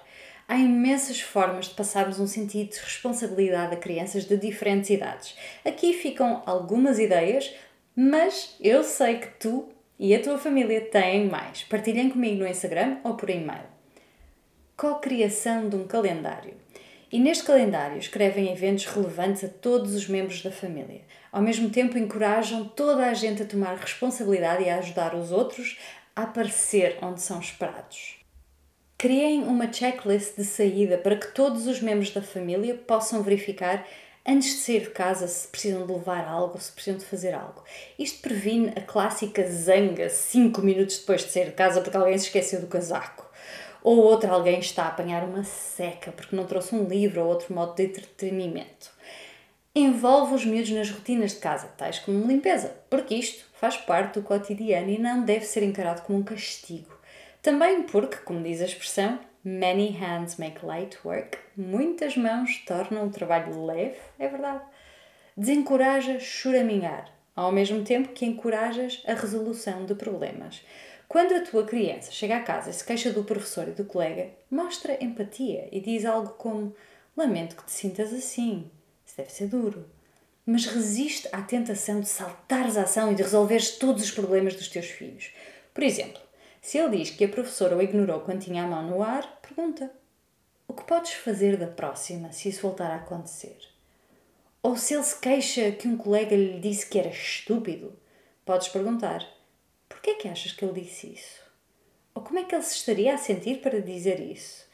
Há 0.51 0.57
imensas 0.57 1.21
formas 1.21 1.67
de 1.67 1.75
passarmos 1.75 2.19
um 2.19 2.27
sentido 2.27 2.71
de 2.71 2.81
responsabilidade 2.81 3.75
a 3.75 3.77
crianças 3.77 4.25
de 4.25 4.35
diferentes 4.39 4.89
idades. 4.89 5.37
Aqui 5.63 5.93
ficam 5.93 6.43
algumas 6.47 6.99
ideias, 6.99 7.55
mas 7.95 8.57
eu 8.59 8.83
sei 8.83 9.19
que 9.19 9.29
tu 9.39 9.69
e 9.99 10.15
a 10.15 10.23
tua 10.23 10.39
família 10.39 10.81
têm 10.81 11.29
mais. 11.29 11.65
Partilhem 11.65 12.09
comigo 12.09 12.39
no 12.39 12.49
Instagram 12.49 12.97
ou 13.05 13.15
por 13.15 13.29
e-mail. 13.29 13.67
Co-criação 14.75 15.69
de 15.69 15.77
um 15.77 15.87
calendário. 15.87 16.55
E 17.13 17.21
neste 17.21 17.45
calendário 17.45 17.99
escrevem 17.99 18.51
eventos 18.51 18.87
relevantes 18.87 19.45
a 19.45 19.49
todos 19.49 19.95
os 19.95 20.09
membros 20.09 20.43
da 20.43 20.51
família. 20.51 21.03
Ao 21.31 21.43
mesmo 21.43 21.69
tempo, 21.69 21.99
encorajam 21.99 22.65
toda 22.65 23.05
a 23.05 23.13
gente 23.13 23.43
a 23.43 23.47
tomar 23.47 23.77
responsabilidade 23.77 24.65
e 24.65 24.71
a 24.71 24.79
ajudar 24.79 25.15
os 25.15 25.31
outros 25.31 25.79
a 26.17 26.23
aparecer 26.23 26.97
onde 27.03 27.21
são 27.21 27.39
esperados. 27.39 28.18
Criem 29.01 29.45
uma 29.45 29.73
checklist 29.73 30.37
de 30.37 30.45
saída 30.45 30.99
para 30.99 31.15
que 31.15 31.29
todos 31.29 31.69
os 31.69 31.81
membros 31.81 32.11
da 32.11 32.21
família 32.21 32.75
possam 32.75 33.23
verificar 33.23 33.87
antes 34.27 34.57
de 34.57 34.57
sair 34.57 34.81
de 34.81 34.91
casa 34.91 35.29
se 35.29 35.47
precisam 35.47 35.87
de 35.87 35.93
levar 35.93 36.27
algo, 36.27 36.61
se 36.61 36.73
precisam 36.73 36.99
de 36.99 37.05
fazer 37.05 37.33
algo. 37.33 37.63
Isto 37.97 38.21
previne 38.23 38.73
a 38.75 38.81
clássica 38.81 39.49
zanga 39.49 40.11
5 40.11 40.61
minutos 40.63 40.99
depois 40.99 41.25
de 41.25 41.31
sair 41.31 41.45
de 41.45 41.53
casa 41.53 41.81
porque 41.81 41.97
alguém 41.97 42.19
se 42.19 42.25
esqueceu 42.25 42.61
do 42.61 42.67
casaco. 42.67 43.25
Ou 43.85 43.99
outro 43.99 44.33
alguém 44.33 44.59
está 44.59 44.83
a 44.83 44.89
apanhar 44.89 45.23
uma 45.23 45.45
seca 45.45 46.11
porque 46.11 46.35
não 46.35 46.45
trouxe 46.45 46.75
um 46.75 46.83
livro 46.83 47.23
ou 47.23 47.29
outro 47.29 47.55
modo 47.55 47.77
de 47.77 47.85
entretenimento. 47.85 48.91
Envolve 49.77 50.35
os 50.35 50.45
miúdos 50.45 50.71
nas 50.71 50.91
rotinas 50.91 51.35
de 51.35 51.39
casa, 51.39 51.69
tais 51.77 52.01
como 52.01 52.27
limpeza, 52.27 52.75
porque 52.91 53.15
isto 53.15 53.45
faz 53.61 53.77
parte 53.77 54.15
do 54.19 54.27
cotidiano 54.27 54.91
e 54.91 54.99
não 54.99 55.25
deve 55.25 55.45
ser 55.45 55.63
encarado 55.63 56.03
como 56.03 56.19
um 56.19 56.25
castigo. 56.25 56.98
Também 57.49 57.83
porque, 57.83 58.19
como 58.19 58.43
diz 58.43 58.61
a 58.61 58.67
expressão, 58.67 59.19
many 59.43 59.89
hands 59.93 60.37
make 60.37 60.67
light 60.67 60.99
work, 61.03 61.39
muitas 61.57 62.15
mãos 62.15 62.59
tornam 62.67 63.07
o 63.07 63.11
trabalho 63.11 63.65
leve, 63.65 63.97
é 64.19 64.29
verdade. 64.29 64.63
Desencoraja 65.35 66.21
choramingar, 66.21 67.11
ao 67.35 67.51
mesmo 67.51 67.83
tempo 67.83 68.13
que 68.13 68.27
encorajas 68.27 69.03
a 69.07 69.15
resolução 69.15 69.87
de 69.87 69.95
problemas. 69.95 70.63
Quando 71.09 71.35
a 71.35 71.41
tua 71.41 71.65
criança 71.65 72.13
chega 72.13 72.37
à 72.37 72.43
casa 72.43 72.69
e 72.69 72.75
se 72.75 72.85
queixa 72.85 73.11
do 73.11 73.25
professor 73.25 73.67
e 73.67 73.73
do 73.73 73.87
colega, 73.87 74.29
mostra 74.51 75.03
empatia 75.03 75.71
e 75.73 75.81
diz 75.81 76.05
algo 76.05 76.35
como: 76.35 76.77
Lamento 77.17 77.57
que 77.57 77.65
te 77.65 77.73
sintas 77.73 78.13
assim, 78.13 78.71
isso 79.07 79.17
deve 79.17 79.33
ser 79.33 79.47
duro. 79.47 79.89
Mas 80.45 80.67
resiste 80.67 81.27
à 81.33 81.41
tentação 81.41 81.99
de 82.03 82.09
saltares 82.09 82.77
a 82.77 82.83
ação 82.83 83.11
e 83.11 83.15
de 83.15 83.23
resolveres 83.23 83.71
todos 83.71 84.03
os 84.03 84.11
problemas 84.11 84.55
dos 84.55 84.69
teus 84.69 84.91
filhos. 84.91 85.33
Por 85.73 85.83
exemplo, 85.83 86.28
se 86.61 86.79
ele 86.79 86.99
diz 86.99 87.11
que 87.11 87.25
a 87.25 87.29
professora 87.29 87.77
o 87.77 87.83
ignorou 87.83 88.21
quando 88.21 88.45
tinha 88.45 88.65
a 88.65 88.67
mão 88.67 88.83
no 88.83 89.03
ar, 89.03 89.41
pergunta: 89.41 89.91
O 90.67 90.73
que 90.73 90.85
podes 90.85 91.13
fazer 91.13 91.57
da 91.57 91.67
próxima 91.67 92.33
se 92.33 92.49
isso 92.49 92.63
voltar 92.63 92.91
a 92.91 92.97
acontecer? 92.97 93.59
Ou 94.63 94.77
se 94.77 94.95
ele 94.95 95.05
se 95.05 95.19
queixa 95.19 95.73
que 95.73 95.87
um 95.87 95.97
colega 95.97 96.37
lhe 96.37 96.59
disse 96.61 96.87
que 96.87 96.99
era 96.99 97.09
estúpido, 97.09 97.97
podes 98.45 98.69
perguntar: 98.69 99.27
Por 99.89 100.01
que 100.01 100.11
é 100.11 100.15
que 100.15 100.29
achas 100.29 100.53
que 100.53 100.65
ele 100.65 100.81
disse 100.81 101.13
isso? 101.13 101.41
Ou 102.15 102.23
como 102.23 102.39
é 102.39 102.45
que 102.45 102.55
ele 102.55 102.65
se 102.65 102.75
estaria 102.75 103.15
a 103.15 103.19
sentir 103.19 103.61
para 103.61 103.81
dizer 103.81 104.21
isso? 104.21 104.67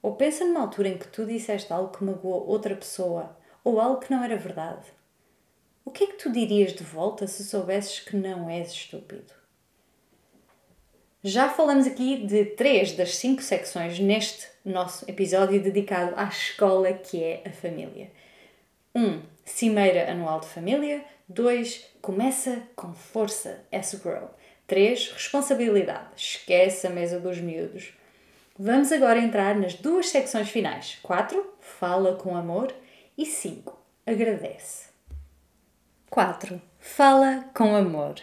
Ou 0.00 0.14
pensa 0.14 0.44
numa 0.44 0.60
altura 0.60 0.88
em 0.88 0.98
que 0.98 1.08
tu 1.08 1.26
disseste 1.26 1.72
algo 1.72 1.96
que 1.96 2.04
magoou 2.04 2.46
outra 2.46 2.76
pessoa 2.76 3.36
ou 3.64 3.80
algo 3.80 4.00
que 4.00 4.10
não 4.10 4.22
era 4.22 4.36
verdade. 4.36 4.86
O 5.84 5.90
que 5.90 6.04
é 6.04 6.06
que 6.06 6.18
tu 6.18 6.30
dirias 6.30 6.72
de 6.72 6.84
volta 6.84 7.26
se 7.26 7.42
soubesses 7.44 8.00
que 8.00 8.14
não 8.14 8.48
és 8.48 8.70
estúpido? 8.70 9.43
Já 11.26 11.48
falamos 11.48 11.86
aqui 11.86 12.18
de 12.18 12.44
três 12.44 12.92
das 12.92 13.16
cinco 13.16 13.40
secções 13.40 13.98
neste 13.98 14.46
nosso 14.62 15.10
episódio 15.10 15.58
dedicado 15.58 16.12
à 16.18 16.24
escola 16.24 16.92
que 16.92 17.24
é 17.24 17.42
a 17.46 17.50
família. 17.50 18.12
1. 18.94 19.02
Um, 19.02 19.22
Cimeira 19.42 20.10
Anual 20.12 20.40
de 20.40 20.48
Família. 20.48 21.02
2. 21.26 21.92
Começa 22.02 22.62
com 22.76 22.92
força 22.92 23.64
as 23.72 23.94
grow. 23.94 24.28
3. 24.66 25.12
Responsabilidade. 25.12 26.08
Esquece 26.14 26.86
a 26.86 26.90
mesa 26.90 27.18
dos 27.18 27.38
miúdos. 27.38 27.94
Vamos 28.58 28.92
agora 28.92 29.18
entrar 29.18 29.54
nas 29.54 29.72
duas 29.72 30.10
secções 30.10 30.50
finais. 30.50 30.98
4. 31.02 31.54
Fala 31.58 32.16
com 32.16 32.36
amor. 32.36 32.70
E 33.16 33.24
5. 33.24 33.74
Agradece. 34.06 34.90
4. 36.10 36.60
Fala 36.78 37.46
com 37.54 37.74
amor. 37.74 38.16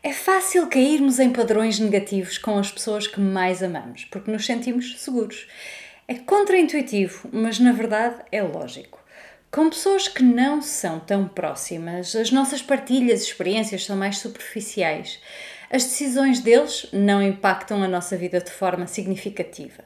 É 0.00 0.12
fácil 0.12 0.68
cairmos 0.68 1.18
em 1.18 1.30
padrões 1.30 1.80
negativos 1.80 2.38
com 2.38 2.56
as 2.56 2.70
pessoas 2.70 3.08
que 3.08 3.18
mais 3.18 3.64
amamos, 3.64 4.04
porque 4.04 4.30
nos 4.30 4.46
sentimos 4.46 4.96
seguros. 5.00 5.48
É 6.06 6.14
contraintuitivo, 6.14 7.28
mas 7.32 7.58
na 7.58 7.72
verdade 7.72 8.22
é 8.30 8.40
lógico. 8.40 9.02
Com 9.50 9.68
pessoas 9.68 10.06
que 10.06 10.22
não 10.22 10.62
são 10.62 11.00
tão 11.00 11.26
próximas, 11.26 12.14
as 12.14 12.30
nossas 12.30 12.62
partilhas 12.62 13.22
e 13.22 13.24
experiências 13.24 13.84
são 13.84 13.96
mais 13.96 14.18
superficiais. 14.18 15.18
As 15.68 15.82
decisões 15.82 16.38
deles 16.38 16.86
não 16.92 17.20
impactam 17.20 17.82
a 17.82 17.88
nossa 17.88 18.16
vida 18.16 18.40
de 18.40 18.52
forma 18.52 18.86
significativa. 18.86 19.82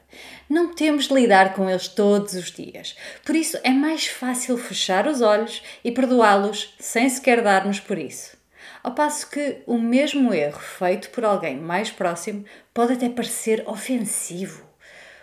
Não 0.47 0.75
temos 0.75 1.07
de 1.07 1.13
lidar 1.15 1.55
com 1.55 1.67
eles 1.67 1.87
todos 1.87 2.35
os 2.35 2.51
dias. 2.51 2.95
Por 3.25 3.35
isso, 3.35 3.57
é 3.63 3.71
mais 3.71 4.05
fácil 4.05 4.59
fechar 4.59 5.07
os 5.07 5.21
olhos 5.21 5.63
e 5.83 5.91
perdoá-los 5.91 6.75
sem 6.79 7.09
sequer 7.09 7.41
dar-nos 7.41 7.79
por 7.79 7.97
isso. 7.97 8.42
Ao 8.83 8.93
passo 8.93 9.29
que 9.29 9.63
o 9.65 9.77
mesmo 9.77 10.33
erro 10.33 10.59
feito 10.59 11.09
por 11.11 11.23
alguém 11.23 11.55
mais 11.55 11.89
próximo 11.89 12.43
pode 12.73 12.93
até 12.93 13.07
parecer 13.07 13.63
ofensivo. 13.65 14.67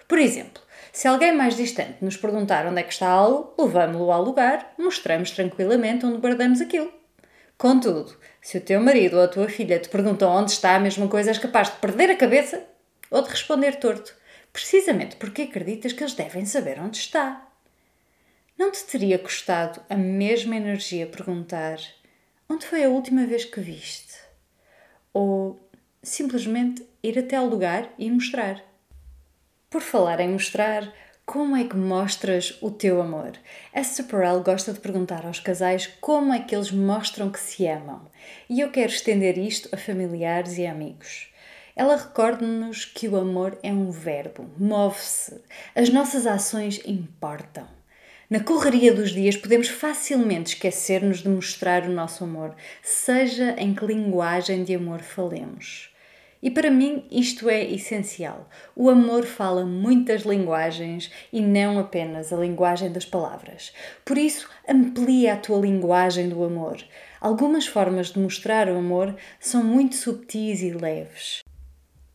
Por 0.09 0.19
exemplo, 0.19 0.63
se 0.93 1.07
alguém 1.07 1.37
mais 1.37 1.57
distante 1.57 2.03
nos 2.03 2.17
perguntar 2.17 2.67
onde 2.67 2.81
é 2.81 2.83
que 2.83 2.93
está 2.93 3.09
algo, 3.09 3.55
levamos-lo 3.59 4.11
ao 4.11 4.23
lugar, 4.23 4.73
mostramos 4.79 5.31
tranquilamente 5.31 6.07
onde 6.07 6.19
guardamos 6.19 6.63
aquilo. 6.63 6.91
Contudo, 7.59 8.17
se 8.41 8.57
o 8.57 8.61
teu 8.63 8.81
marido 8.81 9.19
ou 9.19 9.25
a 9.25 9.29
tua 9.29 9.47
filha 9.47 9.79
te 9.79 9.91
perguntam 9.91 10.31
onde 10.31 10.53
está 10.53 10.75
a 10.75 10.81
mesma 10.81 11.07
coisa, 11.07 11.31
és 11.31 11.39
capaz 11.39 11.69
de 11.69 11.77
perder 11.77 12.11
a 12.11 12.17
cabeça 12.17 12.65
ou 13.11 13.21
de 13.21 13.29
responder 13.29 13.77
torto, 13.77 14.17
precisamente 14.55 15.17
porque 15.17 15.43
acreditas 15.43 15.93
que 15.93 16.03
eles 16.03 16.15
devem 16.15 16.47
saber 16.47 16.81
onde 16.81 16.97
está. 16.97 17.47
Não 18.57 18.71
te 18.71 18.83
teria 18.85 19.19
custado 19.19 19.83
a 19.91 19.95
mesma 19.95 20.57
energia 20.57 21.07
perguntar 21.07 21.79
Onde 22.53 22.67
foi 22.67 22.83
a 22.83 22.89
última 22.89 23.25
vez 23.27 23.45
que 23.45 23.61
viste? 23.61 24.13
Ou 25.15 25.71
simplesmente 26.03 26.85
ir 27.01 27.17
até 27.17 27.37
ao 27.37 27.47
lugar 27.47 27.89
e 27.97 28.11
mostrar. 28.11 28.61
Por 29.71 29.81
falar 29.81 30.19
em 30.19 30.31
mostrar, 30.31 30.93
como 31.25 31.55
é 31.55 31.63
que 31.63 31.77
mostras 31.77 32.59
o 32.61 32.69
teu 32.69 33.01
amor? 33.01 33.39
Esther 33.73 34.05
Perel 34.07 34.43
gosta 34.43 34.73
de 34.73 34.81
perguntar 34.81 35.25
aos 35.25 35.39
casais 35.39 35.87
como 36.01 36.35
é 36.35 36.41
que 36.41 36.53
eles 36.53 36.73
mostram 36.73 37.31
que 37.31 37.39
se 37.39 37.69
amam. 37.69 38.11
E 38.49 38.59
eu 38.59 38.73
quero 38.73 38.91
estender 38.91 39.39
isto 39.39 39.69
a 39.73 39.77
familiares 39.77 40.59
e 40.59 40.67
amigos. 40.67 41.33
Ela 41.77 41.95
recorda-nos 41.95 42.85
que 42.85 43.07
o 43.07 43.17
amor 43.17 43.61
é 43.63 43.73
um 43.73 43.93
verbo, 43.93 44.51
move-se. 44.59 45.41
As 45.73 45.89
nossas 45.89 46.27
ações 46.27 46.81
importam. 46.85 47.80
Na 48.31 48.39
correria 48.39 48.95
dos 48.95 49.11
dias, 49.11 49.37
podemos 49.37 49.67
facilmente 49.67 50.55
esquecer-nos 50.55 51.19
de 51.19 51.29
mostrar 51.29 51.83
o 51.83 51.91
nosso 51.91 52.23
amor, 52.23 52.55
seja 52.81 53.57
em 53.59 53.75
que 53.75 53.85
linguagem 53.85 54.63
de 54.63 54.73
amor 54.73 55.01
falemos. 55.01 55.91
E 56.41 56.49
para 56.49 56.71
mim 56.71 57.05
isto 57.11 57.51
é 57.51 57.65
essencial. 57.65 58.49
O 58.77 58.89
amor 58.89 59.27
fala 59.27 59.67
muitas 59.67 60.23
linguagens 60.23 61.11
e 61.33 61.41
não 61.41 61.77
apenas 61.81 62.33
a 62.33 62.37
linguagem 62.37 62.93
das 62.93 63.05
palavras. 63.05 63.73
Por 64.05 64.17
isso, 64.17 64.49
amplia 64.69 65.35
a 65.35 65.37
tua 65.37 65.59
linguagem 65.59 66.29
do 66.29 66.45
amor. 66.45 66.81
Algumas 67.21 67.67
formas 67.67 68.13
de 68.13 68.21
mostrar 68.21 68.69
o 68.69 68.79
amor 68.79 69.17
são 69.41 69.65
muito 69.65 69.97
subtis 69.97 70.63
e 70.63 70.71
leves. 70.71 71.43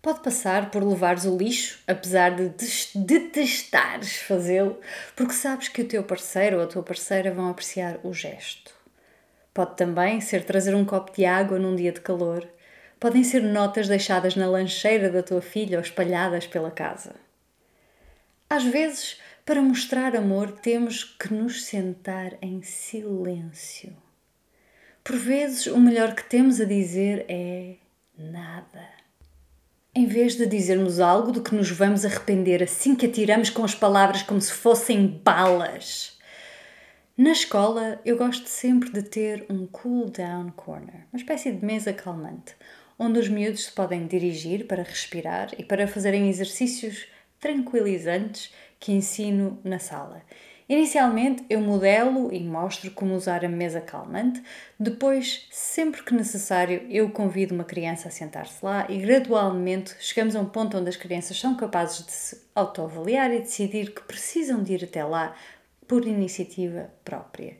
Pode 0.06 0.20
passar 0.20 0.70
por 0.70 0.84
levares 0.84 1.26
o 1.26 1.36
lixo, 1.36 1.80
apesar 1.88 2.36
de 2.36 2.50
detestares 2.94 4.18
fazê-lo, 4.18 4.80
porque 5.16 5.34
sabes 5.34 5.68
que 5.68 5.82
o 5.82 5.88
teu 5.88 6.04
parceiro 6.04 6.58
ou 6.58 6.64
a 6.64 6.68
tua 6.68 6.84
parceira 6.84 7.34
vão 7.34 7.50
apreciar 7.50 7.98
o 8.04 8.14
gesto. 8.14 8.72
Pode 9.52 9.76
também 9.76 10.22
ser 10.22 10.44
trazer 10.44 10.76
um 10.76 10.86
copo 10.86 11.12
de 11.12 11.26
água 11.26 11.58
num 11.58 11.76
dia 11.76 11.92
de 11.92 12.02
calor. 12.02 12.48
Podem 13.00 13.24
ser 13.24 13.42
notas 13.42 13.88
deixadas 13.88 14.36
na 14.36 14.48
lancheira 14.48 15.10
da 15.10 15.24
tua 15.24 15.42
filha 15.42 15.80
ou 15.80 15.84
espalhadas 15.84 16.46
pela 16.46 16.70
casa. 16.70 17.16
Às 18.48 18.64
vezes, 18.64 19.20
para 19.44 19.60
mostrar 19.60 20.16
amor, 20.16 20.52
temos 20.52 21.04
que 21.04 21.34
nos 21.34 21.66
sentar 21.66 22.38
em 22.44 22.62
silêncio. 22.62 23.98
Por 25.04 25.16
vezes, 25.16 25.66
o 25.66 25.80
melhor 25.80 26.14
que 26.14 26.30
temos 26.30 26.62
a 26.62 26.66
dizer 26.66 27.26
é 27.28 27.78
nada 28.16 28.95
em 29.96 30.06
vez 30.06 30.36
de 30.36 30.46
dizermos 30.46 31.00
algo 31.00 31.32
do 31.32 31.42
que 31.42 31.56
nos 31.56 31.72
vamos 31.72 32.04
arrepender 32.04 32.62
assim 32.62 32.94
que 32.94 33.06
atiramos 33.06 33.50
com 33.50 33.64
as 33.64 33.74
palavras 33.74 34.22
como 34.22 34.42
se 34.42 34.52
fossem 34.52 35.08
balas. 35.24 36.20
Na 37.18 37.32
escola, 37.32 38.02
eu 38.04 38.18
gosto 38.18 38.50
sempre 38.50 38.90
de 38.92 39.02
ter 39.02 39.46
um 39.50 39.66
cool 39.68 40.10
down 40.10 40.52
corner, 40.52 41.08
uma 41.14 41.18
espécie 41.18 41.50
de 41.50 41.66
mesa 41.66 41.94
calmante, 41.94 42.54
onde 43.00 43.20
os 43.20 43.30
miúdos 43.30 43.64
se 43.66 43.72
podem 43.72 44.06
dirigir 44.06 44.68
para 44.68 44.84
respirar 44.84 45.52
e 45.58 45.64
para 45.64 45.88
fazerem 45.88 46.28
exercícios 46.28 47.08
tranquilizantes 47.40 48.54
que 48.78 48.92
ensino 48.92 49.62
na 49.64 49.80
sala. 49.80 50.24
Inicialmente 50.68 51.46
eu 51.48 51.62
modelo 51.62 52.34
e 52.34 52.40
mostro 52.44 52.90
como 52.90 53.14
usar 53.14 53.46
a 53.46 53.50
mesa 53.50 53.80
calmante, 53.80 54.42
depois, 54.80 55.48
sempre 55.52 56.02
que 56.02 56.14
necessário, 56.14 56.88
eu 56.90 57.12
convido 57.12 57.54
uma 57.54 57.64
criança 57.64 58.08
a 58.08 58.12
sentar-se 58.12 58.66
lá 58.66 58.88
e 58.90 58.98
gradualmente 58.98 59.96
chegamos 60.00 60.36
a 60.36 60.40
um 60.40 60.46
ponto 60.46 60.78
onde 60.78 60.90
as 60.90 60.98
crianças 60.98 61.40
são 61.40 61.56
capazes 61.56 62.04
de 62.04 62.12
se 62.12 62.42
autoavaliar 62.56 63.32
e 63.32 63.42
decidir 63.42 63.94
que 63.94 64.02
precisam 64.02 64.64
de 64.64 64.74
ir 64.74 64.84
até 64.86 65.04
lá 65.04 65.36
por 65.88 66.08
iniciativa 66.08 66.92
própria. 67.04 67.58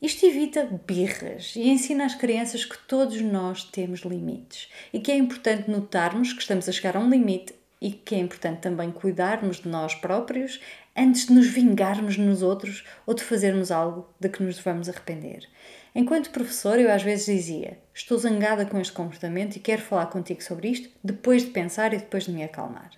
Isto 0.00 0.26
evita 0.26 0.64
birras 0.86 1.56
e 1.56 1.68
ensina 1.68 2.04
às 2.04 2.14
crianças 2.14 2.64
que 2.64 2.78
todos 2.86 3.20
nós 3.20 3.64
temos 3.64 4.02
limites 4.02 4.68
e 4.92 5.00
que 5.00 5.10
é 5.10 5.16
importante 5.16 5.68
notarmos 5.68 6.32
que 6.32 6.40
estamos 6.40 6.68
a 6.68 6.72
chegar 6.72 6.96
a 6.96 7.00
um 7.00 7.10
limite 7.10 7.52
e 7.80 7.90
que 7.90 8.14
é 8.14 8.18
importante 8.18 8.60
também 8.60 8.90
cuidarmos 8.90 9.58
de 9.58 9.68
nós 9.68 9.94
próprios 9.94 10.60
antes 10.96 11.26
de 11.26 11.32
nos 11.32 11.46
vingarmos 11.46 12.16
nos 12.16 12.42
outros 12.42 12.84
ou 13.06 13.14
de 13.14 13.22
fazermos 13.22 13.70
algo 13.70 14.08
de 14.18 14.28
que 14.28 14.42
nos 14.42 14.58
vamos 14.58 14.88
arrepender. 14.88 15.48
Enquanto 15.94 16.30
professor, 16.30 16.78
eu 16.78 16.90
às 16.92 17.02
vezes 17.02 17.26
dizia: 17.26 17.78
Estou 17.94 18.18
zangada 18.18 18.66
com 18.66 18.80
este 18.80 18.92
comportamento 18.92 19.56
e 19.56 19.60
quero 19.60 19.82
falar 19.82 20.06
contigo 20.06 20.42
sobre 20.42 20.68
isto 20.68 20.90
depois 21.02 21.42
de 21.42 21.50
pensar 21.50 21.94
e 21.94 21.98
depois 21.98 22.24
de 22.24 22.32
me 22.32 22.42
acalmar. 22.42 22.90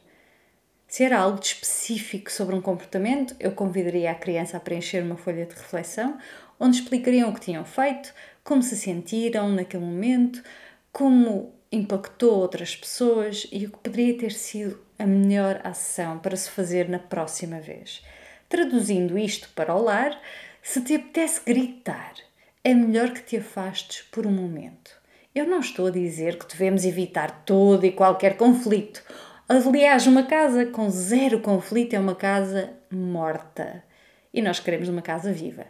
Se 0.88 1.04
era 1.04 1.18
algo 1.18 1.38
de 1.38 1.46
específico 1.46 2.32
sobre 2.32 2.54
um 2.56 2.60
comportamento, 2.60 3.36
eu 3.38 3.52
convidaria 3.52 4.10
a 4.10 4.14
criança 4.14 4.56
a 4.56 4.60
preencher 4.60 5.02
uma 5.04 5.16
folha 5.16 5.46
de 5.46 5.54
reflexão 5.54 6.18
onde 6.58 6.76
explicariam 6.76 7.30
o 7.30 7.34
que 7.34 7.40
tinham 7.40 7.64
feito, 7.64 8.12
como 8.44 8.62
se 8.62 8.76
sentiram 8.76 9.48
naquele 9.48 9.84
momento, 9.84 10.42
como 10.92 11.54
impactou 11.72 12.38
outras 12.38 12.74
pessoas 12.74 13.46
e 13.52 13.66
o 13.66 13.70
que 13.70 13.78
poderia 13.78 14.18
ter 14.18 14.32
sido 14.32 14.80
a 14.98 15.06
melhor 15.06 15.60
ação 15.64 16.18
para 16.18 16.36
se 16.36 16.50
fazer 16.50 16.88
na 16.88 16.98
próxima 16.98 17.60
vez. 17.60 18.04
Traduzindo 18.48 19.18
isto 19.18 19.48
para 19.54 19.74
o 19.74 19.82
lar, 19.82 20.20
se 20.62 20.80
te 20.82 20.94
apetece 20.94 21.40
gritar, 21.44 22.14
é 22.62 22.74
melhor 22.74 23.10
que 23.10 23.22
te 23.22 23.36
afastes 23.36 24.02
por 24.10 24.26
um 24.26 24.32
momento. 24.32 24.90
Eu 25.34 25.46
não 25.46 25.60
estou 25.60 25.86
a 25.86 25.90
dizer 25.90 26.38
que 26.38 26.48
devemos 26.48 26.84
evitar 26.84 27.44
todo 27.44 27.86
e 27.86 27.92
qualquer 27.92 28.36
conflito 28.36 29.02
Aliás, 29.52 30.06
uma 30.06 30.22
casa 30.22 30.64
com 30.64 30.88
zero 30.88 31.40
conflito 31.40 31.94
é 31.94 31.98
uma 31.98 32.14
casa 32.14 32.72
morta. 32.88 33.82
E 34.32 34.40
nós 34.40 34.60
queremos 34.60 34.88
uma 34.88 35.02
casa 35.02 35.32
viva. 35.32 35.66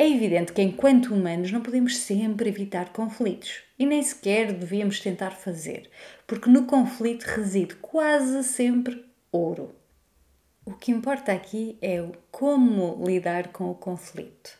É 0.00 0.08
evidente 0.08 0.52
que, 0.52 0.62
enquanto 0.62 1.12
humanos, 1.12 1.50
não 1.50 1.60
podemos 1.60 1.96
sempre 1.96 2.48
evitar 2.48 2.90
conflitos. 2.90 3.64
E 3.76 3.84
nem 3.84 4.00
sequer 4.00 4.52
devíamos 4.52 5.00
tentar 5.00 5.32
fazer, 5.32 5.90
porque 6.24 6.48
no 6.48 6.66
conflito 6.66 7.24
reside 7.24 7.74
quase 7.74 8.44
sempre 8.44 9.04
ouro. 9.32 9.74
O 10.64 10.72
que 10.72 10.92
importa 10.92 11.32
aqui 11.32 11.76
é 11.82 12.00
como 12.30 13.04
lidar 13.04 13.48
com 13.48 13.72
o 13.72 13.74
conflito. 13.74 14.56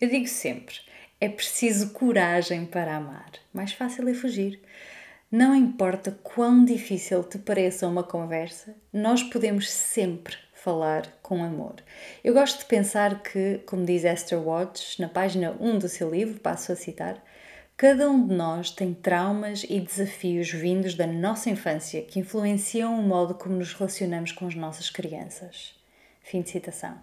Eu 0.00 0.08
digo 0.08 0.26
sempre: 0.26 0.76
é 1.20 1.28
preciso 1.28 1.90
coragem 1.90 2.64
para 2.64 2.96
amar. 2.96 3.30
Mais 3.52 3.74
fácil 3.74 4.08
é 4.08 4.14
fugir. 4.14 4.58
Não 5.30 5.54
importa 5.54 6.18
quão 6.22 6.64
difícil 6.64 7.22
te 7.24 7.36
pareça 7.36 7.86
uma 7.86 8.02
conversa, 8.02 8.74
nós 8.90 9.22
podemos 9.22 9.70
sempre 9.70 10.34
falar 10.62 11.08
com 11.22 11.42
amor. 11.42 11.74
Eu 12.22 12.32
gosto 12.32 12.60
de 12.60 12.66
pensar 12.66 13.20
que, 13.20 13.58
como 13.66 13.84
diz 13.84 14.04
Esther 14.04 14.38
Watts 14.38 14.96
na 14.96 15.08
página 15.08 15.56
1 15.58 15.78
do 15.80 15.88
seu 15.88 16.08
livro, 16.08 16.38
passo 16.38 16.70
a 16.70 16.76
citar, 16.76 17.20
cada 17.76 18.08
um 18.08 18.28
de 18.28 18.32
nós 18.32 18.70
tem 18.70 18.94
traumas 18.94 19.66
e 19.68 19.80
desafios 19.80 20.52
vindos 20.52 20.94
da 20.94 21.06
nossa 21.06 21.50
infância 21.50 22.02
que 22.02 22.20
influenciam 22.20 22.96
o 22.96 23.02
modo 23.02 23.34
como 23.34 23.56
nos 23.56 23.74
relacionamos 23.74 24.30
com 24.30 24.46
as 24.46 24.54
nossas 24.54 24.88
crianças. 24.88 25.74
Fim 26.22 26.42
de 26.42 26.50
citação. 26.50 26.96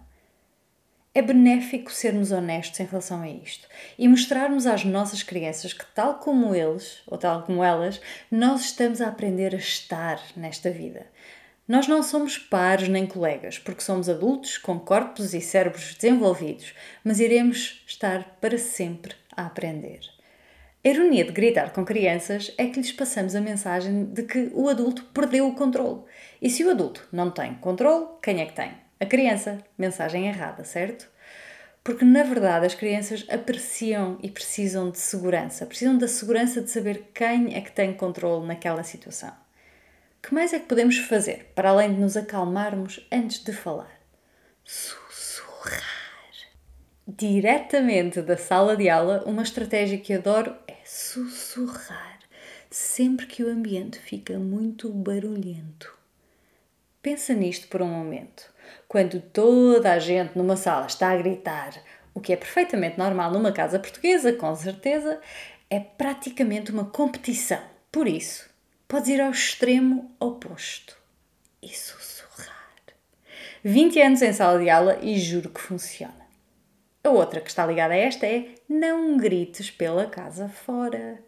É 1.12 1.20
benéfico 1.20 1.92
sermos 1.92 2.32
honestos 2.32 2.80
em 2.80 2.84
relação 2.84 3.20
a 3.20 3.28
isto 3.28 3.68
e 3.98 4.08
mostrarmos 4.08 4.64
às 4.66 4.84
nossas 4.84 5.22
crianças 5.22 5.74
que, 5.74 5.84
tal 5.94 6.14
como 6.14 6.54
eles, 6.54 7.02
ou 7.06 7.18
tal 7.18 7.42
como 7.42 7.62
elas, 7.62 8.00
nós 8.30 8.62
estamos 8.62 9.02
a 9.02 9.08
aprender 9.08 9.54
a 9.54 9.58
estar 9.58 10.18
nesta 10.34 10.70
vida. 10.70 11.04
Nós 11.70 11.86
não 11.86 12.02
somos 12.02 12.36
pares 12.36 12.88
nem 12.88 13.06
colegas, 13.06 13.56
porque 13.56 13.80
somos 13.80 14.08
adultos 14.08 14.58
com 14.58 14.76
corpos 14.76 15.32
e 15.34 15.40
cérebros 15.40 15.94
desenvolvidos, 15.94 16.74
mas 17.04 17.20
iremos 17.20 17.84
estar 17.86 18.38
para 18.40 18.58
sempre 18.58 19.14
a 19.36 19.46
aprender. 19.46 20.00
A 20.84 20.88
ironia 20.88 21.24
de 21.24 21.30
gritar 21.30 21.72
com 21.72 21.84
crianças 21.84 22.52
é 22.58 22.66
que 22.66 22.80
lhes 22.80 22.90
passamos 22.90 23.36
a 23.36 23.40
mensagem 23.40 24.06
de 24.06 24.24
que 24.24 24.50
o 24.52 24.68
adulto 24.68 25.04
perdeu 25.14 25.46
o 25.46 25.54
controle. 25.54 26.00
E 26.42 26.50
se 26.50 26.64
o 26.64 26.70
adulto 26.70 27.06
não 27.12 27.30
tem 27.30 27.54
controle, 27.54 28.18
quem 28.20 28.40
é 28.40 28.46
que 28.46 28.56
tem? 28.56 28.72
A 28.98 29.06
criança, 29.06 29.58
mensagem 29.78 30.26
errada, 30.26 30.64
certo? 30.64 31.08
Porque 31.84 32.04
na 32.04 32.24
verdade 32.24 32.66
as 32.66 32.74
crianças 32.74 33.24
apreciam 33.30 34.18
e 34.20 34.28
precisam 34.28 34.90
de 34.90 34.98
segurança, 34.98 35.64
precisam 35.66 35.96
da 35.96 36.08
segurança 36.08 36.60
de 36.60 36.68
saber 36.68 37.12
quem 37.14 37.54
é 37.54 37.60
que 37.60 37.70
tem 37.70 37.92
controle 37.92 38.44
naquela 38.44 38.82
situação. 38.82 39.32
Que 40.22 40.34
mais 40.34 40.52
é 40.52 40.58
que 40.58 40.66
podemos 40.66 40.98
fazer 40.98 41.50
para 41.54 41.70
além 41.70 41.94
de 41.94 42.00
nos 42.00 42.16
acalmarmos 42.16 43.06
antes 43.10 43.42
de 43.42 43.52
falar? 43.52 44.00
Sussurrar. 44.64 45.80
Diretamente 47.06 48.22
da 48.22 48.36
sala 48.36 48.76
de 48.76 48.88
aula, 48.88 49.22
uma 49.26 49.42
estratégia 49.42 49.98
que 49.98 50.12
adoro 50.12 50.54
é 50.68 50.76
sussurrar 50.84 52.20
sempre 52.70 53.26
que 53.26 53.42
o 53.42 53.50
ambiente 53.50 53.98
fica 53.98 54.38
muito 54.38 54.88
barulhento. 54.88 55.92
Pensa 57.02 57.34
nisto 57.34 57.66
por 57.68 57.82
um 57.82 57.88
momento. 57.88 58.52
Quando 58.86 59.20
toda 59.20 59.92
a 59.92 59.98
gente 59.98 60.36
numa 60.36 60.56
sala 60.56 60.86
está 60.86 61.10
a 61.10 61.16
gritar, 61.16 61.72
o 62.14 62.20
que 62.20 62.32
é 62.32 62.36
perfeitamente 62.36 62.98
normal 62.98 63.32
numa 63.32 63.52
casa 63.52 63.78
portuguesa, 63.78 64.32
com 64.32 64.54
certeza, 64.54 65.20
é 65.68 65.80
praticamente 65.80 66.70
uma 66.70 66.84
competição. 66.84 67.62
Por 67.90 68.06
isso, 68.06 68.49
podes 68.90 69.08
ir 69.08 69.20
ao 69.20 69.30
extremo 69.30 70.10
oposto 70.18 70.98
e 71.62 71.68
sussurrar. 71.68 72.74
20 73.62 74.00
anos 74.00 74.20
em 74.20 74.32
sala 74.32 74.58
de 74.58 74.68
aula 74.68 74.98
e 75.00 75.16
juro 75.16 75.48
que 75.48 75.60
funciona. 75.60 76.26
A 77.04 77.08
outra 77.08 77.40
que 77.40 77.48
está 77.48 77.64
ligada 77.64 77.94
a 77.94 77.96
esta 77.96 78.26
é 78.26 78.56
não 78.68 79.16
grites 79.16 79.70
pela 79.70 80.06
casa 80.06 80.48
fora. 80.48 81.22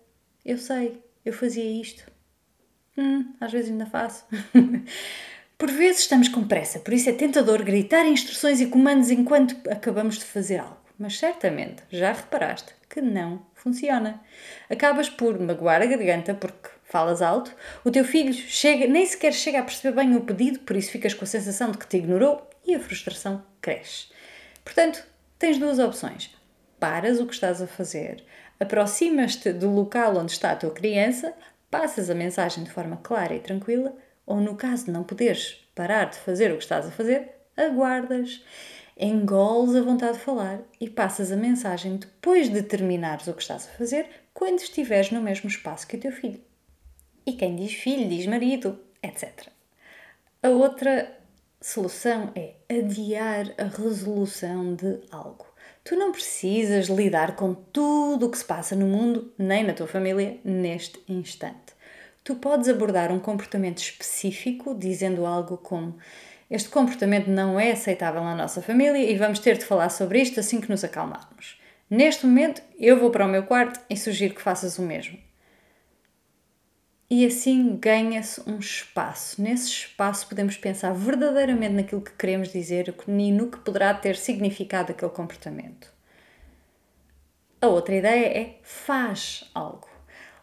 Eu 0.44 0.58
sei, 0.58 1.00
eu 1.24 1.32
fazia 1.32 1.80
isto. 1.80 2.04
Hum, 2.98 3.32
às 3.40 3.52
vezes 3.52 3.70
ainda 3.70 3.86
faço. 3.86 4.24
Por 5.56 5.70
vezes 5.70 6.00
estamos 6.00 6.26
com 6.26 6.42
pressa, 6.42 6.80
por 6.80 6.92
isso 6.92 7.08
é 7.08 7.12
tentador 7.12 7.62
gritar 7.62 8.04
instruções 8.04 8.60
e 8.60 8.66
comandos 8.66 9.12
enquanto 9.12 9.56
acabamos 9.70 10.18
de 10.18 10.24
fazer 10.24 10.56
algo. 10.58 10.82
Mas 10.98 11.16
certamente 11.16 11.84
já 11.88 12.12
reparaste 12.12 12.74
que 12.90 13.00
não 13.00 13.46
funciona. 13.54 14.20
Acabas 14.68 15.08
por 15.08 15.38
magoar 15.38 15.80
a 15.80 15.86
garganta 15.86 16.34
porque 16.34 16.68
falas 16.92 17.22
alto, 17.22 17.56
o 17.82 17.90
teu 17.90 18.04
filho 18.04 18.34
chega, 18.34 18.86
nem 18.86 19.06
sequer 19.06 19.32
chega 19.32 19.60
a 19.60 19.62
perceber 19.62 19.96
bem 19.96 20.14
o 20.14 20.20
pedido, 20.20 20.58
por 20.58 20.76
isso 20.76 20.90
ficas 20.90 21.14
com 21.14 21.24
a 21.24 21.26
sensação 21.26 21.70
de 21.70 21.78
que 21.78 21.86
te 21.86 21.96
ignorou 21.96 22.46
e 22.66 22.74
a 22.74 22.80
frustração 22.80 23.42
cresce. 23.62 24.08
Portanto, 24.62 25.02
tens 25.38 25.56
duas 25.56 25.78
opções. 25.78 26.30
Paras 26.78 27.18
o 27.18 27.26
que 27.26 27.32
estás 27.32 27.62
a 27.62 27.66
fazer, 27.66 28.22
aproximas-te 28.60 29.54
do 29.54 29.70
local 29.70 30.18
onde 30.18 30.32
está 30.32 30.52
a 30.52 30.56
tua 30.56 30.70
criança, 30.70 31.32
passas 31.70 32.10
a 32.10 32.14
mensagem 32.14 32.62
de 32.62 32.70
forma 32.70 32.98
clara 33.02 33.34
e 33.34 33.40
tranquila 33.40 33.96
ou 34.26 34.36
no 34.36 34.54
caso 34.54 34.84
de 34.84 34.90
não 34.90 35.02
poderes 35.02 35.66
parar 35.74 36.10
de 36.10 36.18
fazer 36.18 36.52
o 36.52 36.58
que 36.58 36.62
estás 36.62 36.86
a 36.86 36.90
fazer, 36.90 37.30
aguardas, 37.56 38.44
engoles 38.98 39.74
a 39.74 39.80
vontade 39.80 40.18
de 40.18 40.24
falar 40.24 40.60
e 40.78 40.90
passas 40.90 41.32
a 41.32 41.36
mensagem 41.36 41.96
depois 41.96 42.50
de 42.50 42.62
terminares 42.62 43.26
o 43.28 43.32
que 43.32 43.40
estás 43.40 43.66
a 43.66 43.78
fazer, 43.78 44.06
quando 44.34 44.58
estiveres 44.58 45.10
no 45.10 45.22
mesmo 45.22 45.48
espaço 45.48 45.86
que 45.86 45.96
o 45.96 46.00
teu 46.00 46.12
filho. 46.12 46.51
E 47.26 47.32
quem 47.32 47.56
diz 47.56 47.72
filho 47.72 48.08
diz 48.08 48.26
marido, 48.26 48.78
etc. 49.02 49.48
A 50.42 50.48
outra 50.48 51.18
solução 51.60 52.32
é 52.34 52.54
adiar 52.68 53.52
a 53.56 53.64
resolução 53.64 54.74
de 54.74 55.00
algo. 55.10 55.46
Tu 55.84 55.96
não 55.96 56.12
precisas 56.12 56.86
lidar 56.86 57.36
com 57.36 57.54
tudo 57.54 58.26
o 58.26 58.30
que 58.30 58.38
se 58.38 58.44
passa 58.44 58.74
no 58.74 58.86
mundo, 58.86 59.32
nem 59.38 59.64
na 59.64 59.72
tua 59.72 59.86
família, 59.86 60.38
neste 60.44 61.00
instante 61.08 61.72
tu 62.24 62.36
podes 62.36 62.68
abordar 62.68 63.10
um 63.10 63.18
comportamento 63.18 63.78
específico 63.78 64.74
dizendo 64.74 65.26
algo 65.26 65.56
como 65.56 65.98
este 66.50 66.68
comportamento 66.68 67.28
não 67.28 67.58
é 67.58 67.72
aceitável 67.72 68.22
na 68.22 68.34
nossa 68.34 68.60
família 68.60 68.98
e 68.98 69.16
vamos 69.16 69.38
ter 69.38 69.56
de 69.56 69.64
falar 69.64 69.88
sobre 69.88 70.20
isto 70.20 70.38
assim 70.38 70.60
que 70.60 70.70
nos 70.70 70.84
acalmarmos. 70.84 71.58
Neste 71.88 72.26
momento, 72.26 72.62
eu 72.78 72.98
vou 72.98 73.10
para 73.10 73.24
o 73.24 73.28
meu 73.28 73.44
quarto 73.44 73.80
e 73.88 73.96
sugiro 73.96 74.34
que 74.34 74.42
faças 74.42 74.78
o 74.78 74.82
mesmo. 74.82 75.18
E 77.14 77.26
assim 77.26 77.76
ganha-se 77.76 78.40
um 78.48 78.58
espaço. 78.58 79.42
Nesse 79.42 79.68
espaço 79.68 80.26
podemos 80.26 80.56
pensar 80.56 80.94
verdadeiramente 80.94 81.74
naquilo 81.74 82.00
que 82.00 82.12
queremos 82.12 82.50
dizer 82.50 82.94
e 83.06 83.30
no 83.30 83.50
que 83.50 83.58
poderá 83.58 83.92
ter 83.92 84.16
significado 84.16 84.92
aquele 84.92 85.10
comportamento. 85.10 85.92
A 87.60 87.66
outra 87.66 87.96
ideia 87.96 88.26
é 88.28 88.58
faz 88.62 89.44
algo. 89.54 89.86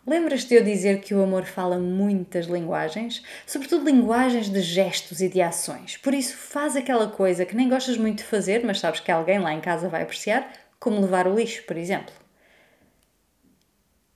Lembras-te 0.06 0.50
de 0.50 0.56
eu 0.58 0.64
dizer 0.64 1.02
que 1.02 1.16
o 1.16 1.24
amor 1.24 1.46
fala 1.46 1.80
muitas 1.80 2.46
linguagens? 2.46 3.24
Sobretudo 3.48 3.90
linguagens 3.90 4.48
de 4.48 4.62
gestos 4.62 5.22
e 5.22 5.28
de 5.28 5.42
ações. 5.42 5.98
Por 5.98 6.14
isso, 6.14 6.38
faz 6.38 6.76
aquela 6.76 7.08
coisa 7.08 7.48
que 7.48 7.56
nem 7.56 7.68
gostas 7.68 7.98
muito 7.98 8.20
de 8.20 8.26
fazer, 8.26 8.64
mas 8.64 8.80
sabes 8.80 9.00
que 9.00 9.12
alguém 9.12 9.40
lá 9.40 9.52
em 9.52 9.60
casa 9.60 9.90
vai 9.90 10.04
apreciar, 10.04 10.48
como 10.80 11.02
levar 11.02 11.26
o 11.26 11.34
lixo, 11.34 11.64
por 11.64 11.78
exemplo. 11.78 12.14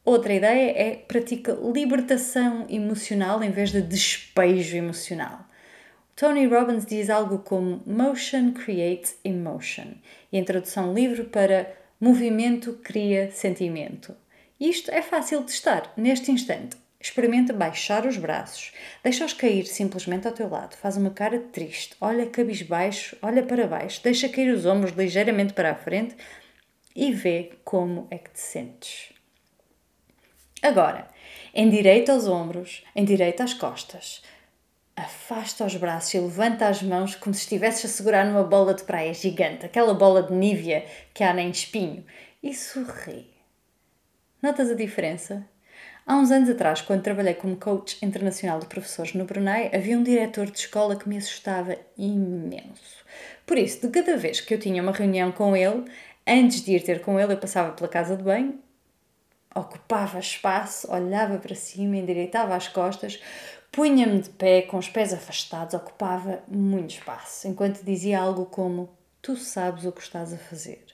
Outra 0.06 0.34
ideia 0.34 0.72
é 0.72 0.96
pratica 0.96 1.58
libertação 1.74 2.66
emocional 2.70 3.42
em 3.42 3.52
vez 3.52 3.72
de 3.72 3.82
despejo 3.82 4.76
emocional. 4.76 5.46
Tony 6.14 6.46
Robbins 6.46 6.86
diz 6.86 7.10
algo 7.10 7.40
como 7.40 7.82
Motion 7.86 8.52
creates 8.52 9.18
emotion 9.24 9.94
e 10.30 10.38
a 10.38 10.44
tradução 10.44 10.94
livre 10.94 11.24
para 11.24 11.74
movimento 12.02 12.74
cria 12.84 13.32
sentimento. 13.32 14.14
Isto 14.60 14.92
é 14.92 15.02
fácil 15.02 15.40
de 15.40 15.46
testar 15.46 15.94
neste 15.96 16.32
instante. 16.32 16.76
Experimenta 17.00 17.54
baixar 17.54 18.06
os 18.06 18.18
braços, 18.18 18.74
deixa-os 19.02 19.32
cair 19.32 19.66
simplesmente 19.66 20.28
ao 20.28 20.34
teu 20.34 20.50
lado, 20.50 20.76
faz 20.76 20.98
uma 20.98 21.12
cara 21.12 21.40
triste, 21.40 21.96
olha 22.02 22.26
cabisbaixo, 22.26 23.18
olha 23.22 23.42
para 23.42 23.68
baixo, 23.68 24.02
deixa 24.04 24.28
cair 24.28 24.54
os 24.54 24.66
ombros 24.66 24.92
ligeiramente 24.96 25.54
para 25.54 25.72
a 25.72 25.76
frente 25.76 26.16
e 26.94 27.12
vê 27.14 27.54
como 27.64 28.06
é 28.12 28.18
que 28.18 28.32
te 28.32 28.40
sentes. 28.40 29.13
Agora, 30.64 31.10
endireita 31.54 32.16
os 32.16 32.26
ombros, 32.26 32.86
endireita 32.96 33.44
as 33.44 33.54
costas, 33.54 34.24
afasta 34.96 35.66
os 35.66 35.76
braços 35.76 36.14
e 36.14 36.20
levanta 36.20 36.70
as 36.70 36.82
mãos 36.82 37.16
como 37.16 37.34
se 37.34 37.42
estivesses 37.42 37.84
a 37.84 37.94
segurar 37.94 38.26
numa 38.26 38.46
bola 38.46 38.74
de 38.74 38.84
praia 38.84 39.14
gigante, 39.14 39.66
aquela 39.66 39.94
bola 39.94 40.24
de 40.24 40.34
nívea 40.34 40.86
que 41.14 41.22
há 41.22 41.34
nem 41.34 41.50
espinho, 41.50 42.06
e 42.42 42.54
sorri. 42.54 43.30
Notas 44.42 44.72
a 44.72 44.74
diferença? 44.74 45.46
Há 46.08 46.16
uns 46.16 46.32
anos 46.32 46.50
atrás, 46.50 46.80
quando 46.80 47.04
trabalhei 47.04 47.34
como 47.34 47.58
coach 47.58 47.98
internacional 48.02 48.62
de 48.62 48.68
professores 48.68 49.14
no 49.14 49.26
Brunei, 49.26 49.70
havia 49.74 49.98
um 49.98 50.04
diretor 50.04 50.50
de 50.50 50.60
escola 50.60 50.96
que 50.96 51.10
me 51.10 51.18
assustava 51.18 51.76
imenso. 51.98 53.04
Por 53.46 53.58
isso, 53.58 53.86
de 53.86 53.90
cada 53.90 54.16
vez 54.16 54.40
que 54.40 54.54
eu 54.54 54.60
tinha 54.60 54.82
uma 54.82 54.94
reunião 54.94 55.30
com 55.34 55.58
ele, 55.58 55.84
antes 56.26 56.64
de 56.64 56.72
ir 56.72 56.84
ter 56.84 57.02
com 57.02 57.20
ele, 57.20 57.34
eu 57.34 57.38
passava 57.38 57.74
pela 57.74 57.90
casa 57.90 58.16
de 58.16 58.24
banho, 58.24 58.63
ocupava 59.56 60.20
espaço, 60.20 60.92
olhava 60.92 61.38
para 61.38 61.56
cima, 61.56 61.98
endireitava 61.98 62.56
as 62.56 62.68
costas, 62.68 63.20
punha-me 63.72 64.20
de 64.20 64.30
pé, 64.30 64.62
com 64.64 64.78
os 64.78 64.90
pés 64.90 65.14
afastados, 65.14 65.74
ocupava 65.74 66.44
muito 66.48 66.96
espaço, 66.96 67.48
enquanto 67.48 67.84
dizia 67.84 68.20
algo 68.20 68.46
como: 68.46 68.90
Tu 69.22 69.36
sabes 69.36 69.86
o 69.86 69.92
que 69.92 70.02
estás 70.02 70.34
a 70.34 70.38
fazer. 70.38 70.86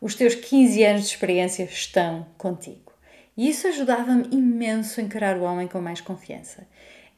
Os 0.00 0.14
teus 0.14 0.34
15 0.34 0.84
anos 0.84 1.02
de 1.02 1.08
experiência 1.08 1.64
estão 1.64 2.26
contigo. 2.38 2.92
E 3.36 3.48
isso 3.48 3.66
ajudava-me 3.68 4.28
imenso 4.32 5.00
a 5.00 5.02
encarar 5.02 5.36
o 5.36 5.42
homem 5.42 5.68
com 5.68 5.80
mais 5.80 6.00
confiança. 6.00 6.66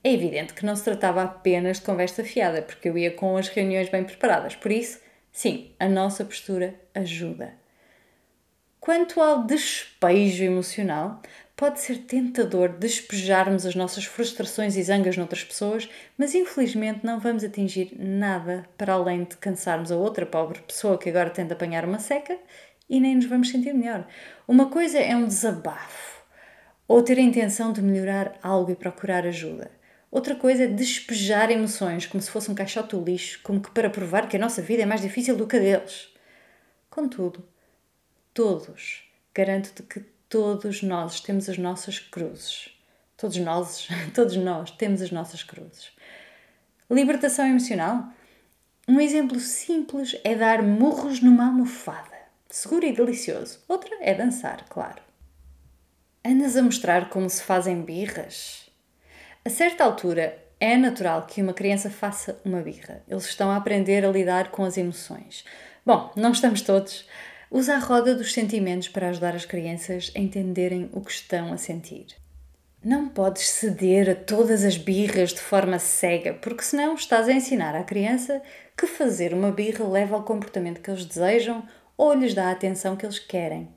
É 0.05 0.13
evidente 0.13 0.53
que 0.53 0.67
não 0.67 0.75
se 0.75 0.85
tratava 0.85 1.23
apenas 1.23 1.79
de 1.79 1.85
conversa 1.85 2.25
fiada, 2.25 2.61
porque 2.61 2.89
eu 2.89 2.99
ia 2.99 3.13
com 3.13 3.37
as 3.37 3.49
reuniões 3.49 3.89
bem 3.89 4.03
preparadas. 4.03 4.57
Por 4.57 4.73
isso, 4.73 5.01
sim, 5.31 5.73
a 5.79 5.89
nossa 5.89 6.25
postura 6.25 6.75
ajuda. 6.95 7.62
Quanto 8.83 9.21
ao 9.21 9.45
despejo 9.45 10.42
emocional, 10.42 11.23
pode 11.57 11.79
ser 11.79 11.99
tentador 11.99 12.68
despejarmos 12.68 13.64
as 13.64 13.77
nossas 13.77 14.07
frustrações 14.07 14.77
e 14.77 14.83
zangas 14.83 15.16
noutras 15.16 15.45
pessoas, 15.45 15.88
mas 16.18 16.35
infelizmente 16.35 17.07
não 17.07 17.21
vamos 17.21 17.45
atingir 17.45 17.97
nada 17.97 18.68
para 18.77 18.95
além 18.95 19.23
de 19.23 19.37
cansarmos 19.37 19.92
a 19.92 19.97
outra 19.97 20.27
pobre 20.27 20.59
pessoa 20.62 20.99
que 20.99 21.09
agora 21.09 21.31
tenta 21.31 21.55
apanhar 21.55 21.85
uma 21.85 22.01
seca 22.01 22.37
e 22.90 22.99
nem 22.99 23.14
nos 23.14 23.27
vamos 23.27 23.51
sentir 23.51 23.73
melhor. 23.73 24.05
Uma 24.49 24.68
coisa 24.68 24.99
é 24.99 25.14
um 25.14 25.29
desabafo 25.29 26.25
ou 26.88 27.05
ter 27.05 27.18
a 27.18 27.23
intenção 27.23 27.73
de 27.73 27.81
melhorar 27.81 28.37
algo 28.42 28.73
e 28.73 28.75
procurar 28.75 29.25
ajuda. 29.25 29.71
Outra 30.11 30.35
coisa 30.35 30.64
é 30.64 30.66
despejar 30.66 31.53
emoções 31.53 32.07
como 32.07 32.21
se 32.21 32.33
fosse 32.33 32.51
um 32.51 32.55
caixote 32.57 32.97
do 32.97 33.05
lixo, 33.05 33.38
como 33.45 33.61
que 33.61 33.71
para 33.71 33.88
provar 33.88 34.29
que 34.29 34.37
a 34.37 34.40
nossa 34.40 34.61
vida 34.61 34.83
é 34.83 34.87
mais 34.87 35.03
difícil 35.03 35.37
do 35.37 35.47
que 35.47 35.55
a 35.55 35.61
deles. 35.61 36.12
Contudo, 36.90 37.52
todos, 38.35 39.03
garanto-te 39.35 39.83
que 39.83 40.01
todos 40.29 40.83
nós 40.83 41.21
temos 41.21 41.49
as 41.49 41.59
nossas 41.59 41.99
cruzes. 41.99 42.71
Todos 43.16 43.37
nós, 43.38 43.88
todos 44.14 44.37
nós 44.37 44.71
temos 44.71 45.01
as 45.03 45.11
nossas 45.11 45.42
cruzes. 45.42 45.92
Libertação 46.90 47.47
emocional? 47.47 48.09
Um 48.88 49.01
exemplo 49.01 49.38
simples 49.38 50.16
é 50.25 50.35
dar 50.35 50.62
murros 50.62 51.21
numa 51.21 51.47
almofada 51.47 52.12
seguro 52.53 52.85
e 52.85 52.92
delicioso. 52.92 53.61
Outra 53.66 53.97
é 54.01 54.14
dançar, 54.14 54.66
claro. 54.68 55.03
Andas 56.25 56.57
a 56.57 56.62
mostrar 56.62 57.09
como 57.09 57.29
se 57.29 57.42
fazem 57.42 57.81
birras? 57.81 58.71
A 59.45 59.51
certa 59.51 59.83
altura, 59.83 60.38
é 60.61 60.77
natural 60.77 61.27
que 61.27 61.42
uma 61.42 61.53
criança 61.53 61.90
faça 61.90 62.40
uma 62.45 62.61
birra. 62.61 63.03
Eles 63.09 63.25
estão 63.25 63.51
a 63.51 63.57
aprender 63.57 64.05
a 64.05 64.11
lidar 64.11 64.53
com 64.53 64.64
as 64.64 64.77
emoções. 64.77 65.45
Bom, 65.85 66.12
não 66.14 66.31
estamos 66.31 66.61
todos. 66.61 67.09
Usa 67.55 67.75
a 67.75 67.79
roda 67.79 68.15
dos 68.15 68.33
sentimentos 68.33 68.88
para 68.88 69.11
ajudar 69.11 69.35
as 69.35 69.45
crianças 69.45 70.11
a 70.17 70.19
entenderem 70.19 70.88
o 70.91 71.03
que 71.03 71.11
estão 71.11 71.53
a 71.53 71.59
sentir. 71.59 72.07
Não 72.83 73.11
podes 73.11 73.47
ceder 73.51 74.09
a 74.09 74.15
todas 74.15 74.65
as 74.65 74.79
birras 74.79 75.35
de 75.35 75.41
forma 75.41 75.79
cega, 75.79 76.33
porque 76.33 76.62
senão 76.62 76.95
estás 76.95 77.29
a 77.29 77.33
ensinar 77.35 77.77
à 77.77 77.85
criança 77.85 78.41
que 78.75 78.87
fazer 78.87 79.35
uma 79.35 79.53
birra 79.53 79.87
leva 79.87 80.17
ao 80.17 80.23
comportamento 80.23 80.81
que 80.81 80.91
eles 80.91 81.05
desejam 81.05 81.62
ou 81.95 82.15
lhes 82.15 82.33
dá 82.33 82.49
a 82.49 82.53
atenção 82.53 82.97
que 82.97 83.05
eles 83.05 83.19
querem. 83.19 83.69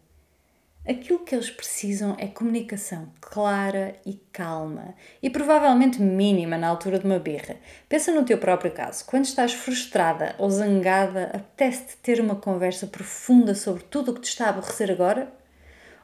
Aquilo 0.88 1.26
que 1.26 1.34
eles 1.34 1.50
precisam 1.50 2.16
é 2.20 2.28
comunicação 2.28 3.12
clara 3.20 3.96
e 4.06 4.14
calma 4.32 4.94
e 5.22 5.32
provavelmente 5.32 6.00
mínima 6.00 6.60
na 6.60 6.68
altura 6.68 7.00
de 7.00 7.06
uma 7.06 7.18
birra. 7.18 7.56
Pensa 7.90 8.12
no 8.12 8.24
teu 8.24 8.38
próprio 8.38 8.72
caso. 8.72 9.04
Quando 9.06 9.26
estás 9.26 9.52
frustrada 9.52 10.36
ou 10.38 10.48
zangada, 10.48 11.32
apetece-te 11.34 11.98
ter 11.98 12.22
uma 12.22 12.36
conversa 12.36 12.86
profunda 12.86 13.56
sobre 13.56 13.84
tudo 13.84 14.12
o 14.12 14.14
que 14.14 14.22
te 14.22 14.30
está 14.30 14.46
a 14.46 14.50
aborrecer 14.50 14.92
agora? 14.92 15.34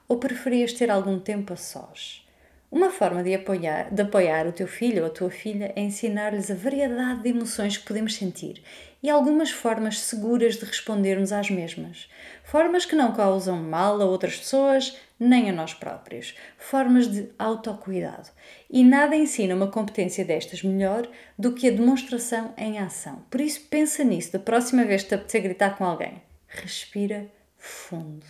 Ou 0.07 0.17
preferias 0.17 0.73
ter 0.73 0.89
algum 0.89 1.19
tempo 1.19 1.53
a 1.53 1.57
sós? 1.57 2.25
Uma 2.71 2.89
forma 2.89 3.21
de 3.21 3.33
apoiar, 3.35 3.93
de 3.93 4.01
apoiar 4.01 4.47
o 4.47 4.53
teu 4.53 4.65
filho 4.65 5.01
ou 5.01 5.07
a 5.07 5.13
tua 5.13 5.29
filha 5.29 5.73
é 5.75 5.81
ensinar-lhes 5.81 6.49
a 6.49 6.55
variedade 6.55 7.21
de 7.21 7.27
emoções 7.27 7.75
que 7.75 7.85
podemos 7.85 8.15
sentir 8.15 8.63
e 9.03 9.09
algumas 9.09 9.51
formas 9.51 9.99
seguras 9.99 10.55
de 10.55 10.63
respondermos 10.63 11.33
às 11.33 11.49
mesmas. 11.49 12.09
Formas 12.45 12.85
que 12.85 12.95
não 12.95 13.11
causam 13.11 13.61
mal 13.61 14.01
a 14.01 14.05
outras 14.05 14.37
pessoas 14.37 14.97
nem 15.19 15.49
a 15.49 15.53
nós 15.53 15.73
próprios. 15.73 16.33
Formas 16.57 17.07
de 17.07 17.29
autocuidado. 17.37 18.29
E 18.69 18.85
nada 18.85 19.17
ensina 19.17 19.53
uma 19.53 19.67
competência 19.67 20.23
destas 20.23 20.63
melhor 20.63 21.05
do 21.37 21.51
que 21.51 21.67
a 21.67 21.71
demonstração 21.71 22.53
em 22.57 22.79
ação. 22.79 23.25
Por 23.29 23.41
isso, 23.41 23.67
pensa 23.69 24.01
nisso 24.01 24.31
da 24.31 24.39
próxima 24.39 24.85
vez 24.85 25.03
que 25.03 25.09
te 25.09 25.15
apetecer 25.15 25.41
gritar 25.41 25.77
com 25.77 25.83
alguém. 25.83 26.21
Respira 26.47 27.27
fundo. 27.57 28.25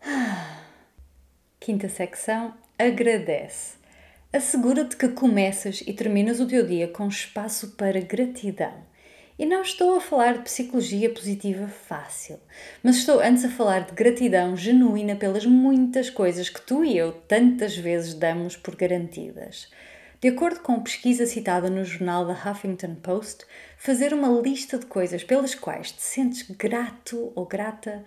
Quinta 1.64 1.88
secção: 1.88 2.54
agradece. 2.76 3.74
Assegura-te 4.32 4.96
que 4.96 5.06
começas 5.10 5.80
e 5.86 5.92
terminas 5.92 6.40
o 6.40 6.46
teu 6.48 6.66
dia 6.66 6.88
com 6.88 7.06
espaço 7.06 7.76
para 7.76 8.00
gratidão. 8.00 8.74
E 9.38 9.46
não 9.46 9.62
estou 9.62 9.94
a 9.94 10.00
falar 10.00 10.38
de 10.38 10.42
psicologia 10.42 11.08
positiva 11.08 11.68
fácil, 11.68 12.40
mas 12.82 12.96
estou 12.96 13.20
antes 13.20 13.44
a 13.44 13.48
falar 13.48 13.86
de 13.86 13.92
gratidão 13.92 14.56
genuína 14.56 15.14
pelas 15.14 15.46
muitas 15.46 16.10
coisas 16.10 16.48
que 16.48 16.60
tu 16.60 16.84
e 16.84 16.98
eu 16.98 17.12
tantas 17.12 17.76
vezes 17.76 18.14
damos 18.14 18.56
por 18.56 18.74
garantidas. 18.74 19.70
De 20.20 20.30
acordo 20.30 20.58
com 20.62 20.82
pesquisa 20.82 21.26
citada 21.26 21.70
no 21.70 21.84
jornal 21.84 22.26
da 22.26 22.32
Huffington 22.32 22.96
Post, 22.96 23.44
fazer 23.78 24.12
uma 24.12 24.40
lista 24.40 24.78
de 24.78 24.86
coisas 24.86 25.22
pelas 25.22 25.54
quais 25.54 25.92
te 25.92 26.02
sentes 26.02 26.42
grato 26.50 27.32
ou 27.36 27.46
grata 27.46 28.04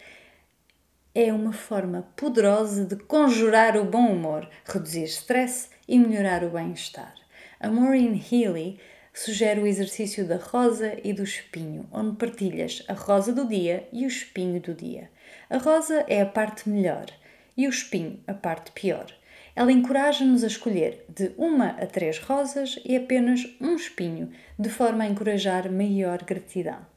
é 1.16 1.32
uma 1.32 1.54
forma 1.54 2.06
poderosa 2.18 2.84
de 2.84 2.98
conjurar 2.98 3.78
o 3.78 3.86
bom 3.86 4.12
humor, 4.12 4.50
reduzir 4.66 5.06
stress 5.06 5.70
e 5.88 5.98
melhorar 5.98 6.44
o 6.44 6.50
bem-estar. 6.50 7.16
A 7.58 7.70
Maureen 7.70 8.22
Healy 8.30 8.78
sugere 9.14 9.62
o 9.62 9.66
exercício 9.66 10.28
da 10.28 10.36
rosa 10.36 10.98
e 11.06 11.14
do 11.14 11.24
espinho, 11.24 11.88
onde 11.90 12.18
partilhas 12.18 12.84
a 12.90 12.94
rosa 12.94 13.32
do 13.32 13.48
dia 13.48 13.88
e 13.94 14.04
o 14.04 14.10
espinho 14.10 14.60
do 14.60 14.74
dia. 14.74 15.10
A 15.50 15.58
rosa 15.58 16.04
é 16.10 16.20
a 16.20 16.26
parte 16.26 16.68
melhor 16.68 17.06
e 17.56 17.66
o 17.66 17.70
espinho 17.70 18.20
a 18.28 18.34
parte 18.34 18.74
pior. 18.74 19.08
Ela 19.56 19.72
encoraja-nos 19.72 20.44
a 20.44 20.48
escolher 20.48 21.06
de 21.08 21.32
uma 21.38 21.70
a 21.70 21.86
três 21.86 22.20
rosas 22.20 22.78
e 22.84 22.94
apenas 22.94 23.48
um 23.62 23.74
espinho, 23.78 24.32
de 24.60 24.68
forma 24.68 25.06
a 25.06 25.08
encorajar 25.08 25.72
maior 25.72 26.22
gratidão. 26.26 26.95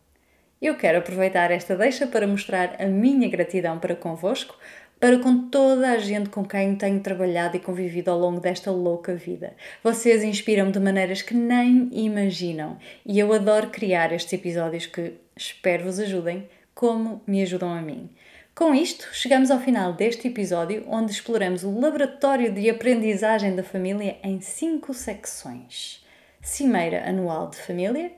Eu 0.61 0.77
quero 0.77 0.99
aproveitar 0.99 1.53
esta 1.53 1.77
deixa 1.77 2.05
para 2.07 2.27
mostrar 2.27 2.75
a 2.81 2.87
minha 2.87 3.29
gratidão 3.29 3.79
para 3.79 3.95
convosco, 3.95 4.59
para 4.99 5.21
com 5.21 5.49
toda 5.49 5.93
a 5.93 5.99
gente 5.99 6.31
com 6.31 6.45
quem 6.45 6.75
tenho 6.75 6.99
trabalhado 6.99 7.57
e 7.57 7.61
convivido 7.61 8.11
ao 8.11 8.19
longo 8.19 8.41
desta 8.41 8.73
louca 8.73 9.15
vida. 9.15 9.55
Vocês 9.85 10.25
inspiram-me 10.25 10.73
de 10.73 10.81
maneiras 10.81 11.23
que 11.23 11.33
nem 11.33 11.89
imaginam 11.93 12.77
e 13.07 13.21
eu 13.21 13.33
adoro 13.33 13.69
criar 13.69 14.13
estes 14.13 14.33
episódios 14.33 14.87
que 14.87 15.15
espero 15.37 15.85
vos 15.85 16.01
ajudem 16.01 16.49
como 16.75 17.23
me 17.25 17.41
ajudam 17.43 17.73
a 17.73 17.81
mim. 17.81 18.11
Com 18.53 18.75
isto, 18.75 19.09
chegamos 19.13 19.53
ao 19.53 19.61
final 19.61 19.93
deste 19.93 20.27
episódio 20.27 20.85
onde 20.89 21.13
exploramos 21.13 21.63
o 21.63 21.79
laboratório 21.79 22.53
de 22.53 22.69
aprendizagem 22.69 23.55
da 23.55 23.63
família 23.63 24.17
em 24.25 24.41
cinco 24.41 24.93
secções. 24.93 26.05
Cimeira 26.43 27.09
Anual 27.09 27.51
de 27.51 27.59
Família, 27.59 28.11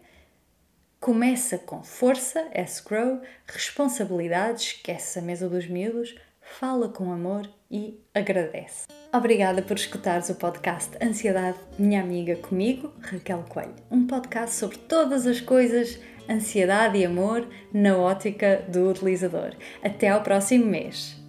Começa 1.00 1.56
com 1.56 1.82
força, 1.82 2.46
S-Grow, 2.52 3.22
responsabilidade, 3.46 4.60
esquece 4.60 5.18
a 5.18 5.22
mesa 5.22 5.48
dos 5.48 5.66
miúdos, 5.66 6.14
fala 6.42 6.90
com 6.90 7.10
amor 7.10 7.48
e 7.70 7.98
agradece. 8.14 8.86
Obrigada 9.10 9.62
por 9.62 9.78
escutares 9.78 10.28
o 10.28 10.34
podcast 10.34 10.90
Ansiedade, 11.02 11.58
minha 11.78 12.02
amiga 12.02 12.36
comigo, 12.36 12.92
Raquel 13.00 13.46
Coelho. 13.48 13.76
Um 13.90 14.06
podcast 14.06 14.54
sobre 14.56 14.76
todas 14.76 15.26
as 15.26 15.40
coisas 15.40 15.98
ansiedade 16.28 16.98
e 16.98 17.06
amor 17.06 17.48
na 17.72 17.96
ótica 17.96 18.62
do 18.68 18.90
utilizador. 18.90 19.54
Até 19.82 20.10
ao 20.10 20.22
próximo 20.22 20.66
mês! 20.66 21.19